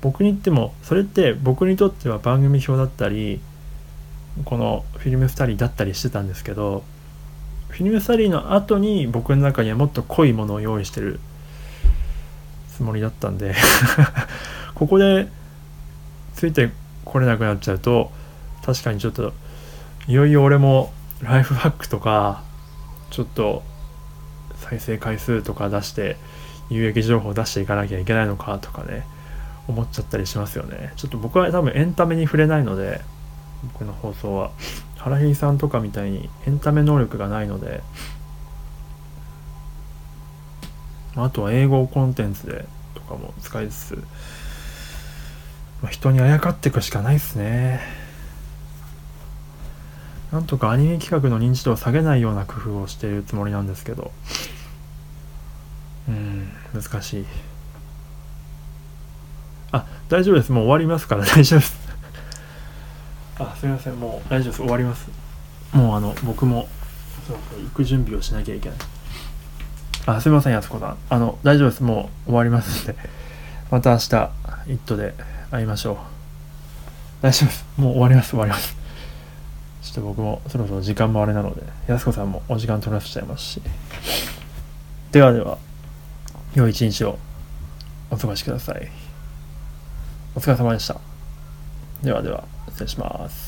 [0.07, 3.41] 僕に言ってもそれって僕にとっては番組表だったり
[4.45, 6.85] このフィルムスタディだったりしてたんですけど
[7.71, 11.19] フィルムスタディの後に僕の中にはもっと濃いものを用意してる
[12.73, 13.57] つもりだったんで
[14.77, 15.27] ここで
[16.37, 16.71] ついて
[17.05, 18.13] これなくなっちゃうと
[18.65, 19.33] 確かにちょっと
[20.07, 22.45] いよいよ俺もライフハックとか
[23.11, 23.65] ちょっと
[24.59, 26.17] 再生回数とか出して
[26.71, 29.05] 有益情報を出していかなきゃいけないのかとかね。
[29.69, 30.93] 思っちゃったりしますよね。
[30.97, 33.01] ちょっと僕は多分エンタメに触れないので
[33.73, 34.51] 僕の放送は。
[35.07, 37.81] 原平さんとかみたいにエンタメ能力がないので
[41.15, 43.95] あとは英語コンテンツでとかも使いつつ、
[45.81, 47.81] まあ、人にあやかっていくしかないですね。
[50.33, 54.11] なんとかアニメ企画の認知度を下げないような工夫をしているつもりなんですけど。
[56.09, 57.27] うん難しい。
[59.73, 60.53] あ大丈夫です。
[60.53, 61.25] もう終わりますから。
[61.27, 61.77] 大丈夫です。
[63.39, 63.95] あすみません。
[63.95, 64.57] もう大丈夫です。
[64.63, 65.09] 終わります。
[65.73, 66.69] もうあの僕も
[67.27, 68.79] そうそう行く準備をしなきゃいけない。
[70.07, 70.97] あすみませんやすこさん。
[71.11, 71.83] あの大丈夫です。
[71.83, 72.97] もう終わりますんで。
[73.71, 74.31] また明日
[74.69, 75.15] 「イット!」で
[75.51, 75.97] 会いましょう。
[77.23, 77.65] 大丈夫です。
[77.77, 78.31] もう終わります。
[78.31, 78.77] 終わります。
[79.83, 83.63] ちょっと僕もそろそろ時間もあれなのでやすこさんもお時間取らせちゃいますし。
[85.13, 85.59] ではでは
[86.55, 87.19] 良い一日を
[88.11, 89.06] お過ごしください。
[90.37, 91.01] お疲れ様でした。
[92.03, 93.46] ではでは失礼します。